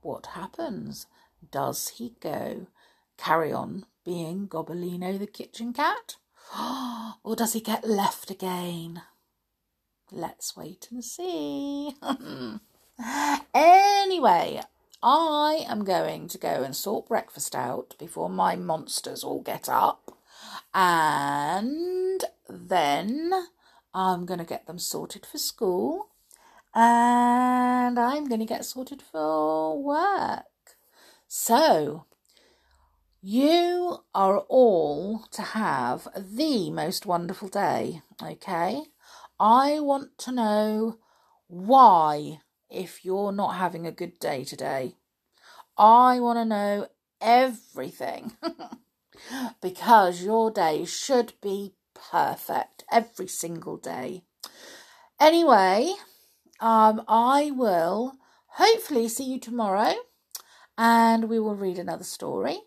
what 0.00 0.26
happens. 0.26 1.06
Does 1.52 1.88
he 1.88 2.14
go 2.20 2.66
carry 3.16 3.52
on 3.52 3.86
being 4.04 4.48
Gobbolino 4.48 5.18
the 5.18 5.26
kitchen 5.26 5.72
cat? 5.72 6.16
Or 7.22 7.36
does 7.36 7.52
he 7.52 7.60
get 7.60 7.86
left 7.86 8.30
again? 8.30 9.02
Let's 10.10 10.56
wait 10.56 10.88
and 10.90 11.04
see. 11.04 11.94
anyway, 13.54 14.62
I 15.02 15.66
am 15.68 15.84
going 15.84 16.28
to 16.28 16.38
go 16.38 16.62
and 16.62 16.74
sort 16.74 17.08
breakfast 17.08 17.54
out 17.54 17.94
before 17.98 18.30
my 18.30 18.56
monsters 18.56 19.22
all 19.22 19.42
get 19.42 19.68
up. 19.68 20.16
And 20.72 22.24
then 22.48 23.32
I'm 23.92 24.26
going 24.26 24.38
to 24.38 24.46
get 24.46 24.66
them 24.66 24.78
sorted 24.78 25.26
for 25.26 25.38
school. 25.38 26.08
And 26.74 27.98
I'm 27.98 28.28
going 28.28 28.40
to 28.40 28.46
get 28.46 28.64
sorted 28.64 29.02
for 29.02 29.82
work. 29.82 30.44
So, 31.26 32.06
you 33.22 33.98
are 34.14 34.38
all 34.38 35.26
to 35.32 35.42
have 35.42 36.08
the 36.16 36.70
most 36.70 37.06
wonderful 37.06 37.48
day, 37.48 38.02
okay? 38.22 38.82
I 39.38 39.80
want 39.80 40.16
to 40.18 40.32
know 40.32 40.98
why 41.48 42.40
if 42.70 43.04
you're 43.04 43.32
not 43.32 43.56
having 43.56 43.86
a 43.86 43.92
good 43.92 44.18
day 44.20 44.44
today. 44.44 44.94
I 45.76 46.20
want 46.20 46.38
to 46.38 46.44
know 46.44 46.86
everything 47.20 48.36
because 49.60 50.22
your 50.22 50.50
day 50.50 50.84
should 50.84 51.34
be 51.40 51.74
perfect 51.94 52.84
every 52.90 53.26
single 53.26 53.76
day. 53.76 54.22
Anyway, 55.18 55.92
um, 56.60 57.02
I 57.08 57.50
will 57.50 58.14
hopefully 58.46 59.08
see 59.08 59.24
you 59.24 59.38
tomorrow 59.38 59.94
and 60.76 61.28
we 61.28 61.38
will 61.38 61.54
read 61.54 61.78
another 61.78 62.04
story 62.04 62.60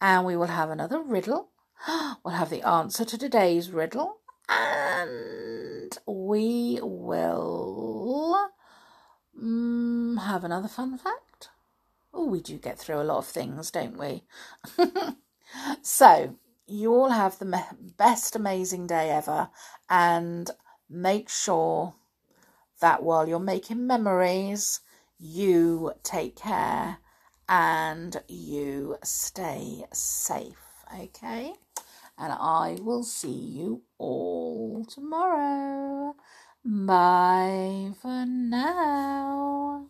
and 0.00 0.24
we 0.24 0.36
will 0.36 0.46
have 0.46 0.70
another 0.70 1.00
riddle. 1.00 1.50
We'll 2.22 2.34
have 2.34 2.50
the 2.50 2.62
answer 2.62 3.04
to 3.06 3.16
today's 3.16 3.70
riddle 3.70 4.18
and 4.48 5.96
we 6.06 6.78
will 6.82 8.50
um, 9.40 10.20
have 10.22 10.44
another 10.44 10.68
fun 10.68 10.98
fact. 10.98 11.48
Oh, 12.12 12.26
we 12.26 12.40
do 12.40 12.58
get 12.58 12.78
through 12.78 13.00
a 13.00 13.04
lot 13.04 13.18
of 13.18 13.26
things, 13.26 13.70
don't 13.70 13.96
we? 13.96 14.24
so, 15.82 16.36
you 16.66 16.92
all 16.94 17.10
have 17.10 17.38
the 17.38 17.64
best 17.96 18.36
amazing 18.36 18.86
day 18.86 19.10
ever, 19.10 19.50
and 19.88 20.50
make 20.88 21.28
sure 21.28 21.94
that 22.80 23.02
while 23.02 23.28
you're 23.28 23.38
making 23.38 23.86
memories, 23.86 24.80
you 25.18 25.92
take 26.02 26.36
care 26.36 26.98
and 27.48 28.22
you 28.28 28.96
stay 29.02 29.84
safe, 29.92 30.84
okay? 30.98 31.52
And 32.16 32.32
I 32.32 32.78
will 32.80 33.02
see 33.02 33.28
you 33.28 33.82
all 33.98 34.84
tomorrow. 34.84 36.14
Bye 36.64 37.92
for 38.00 38.26
now. 38.26 39.88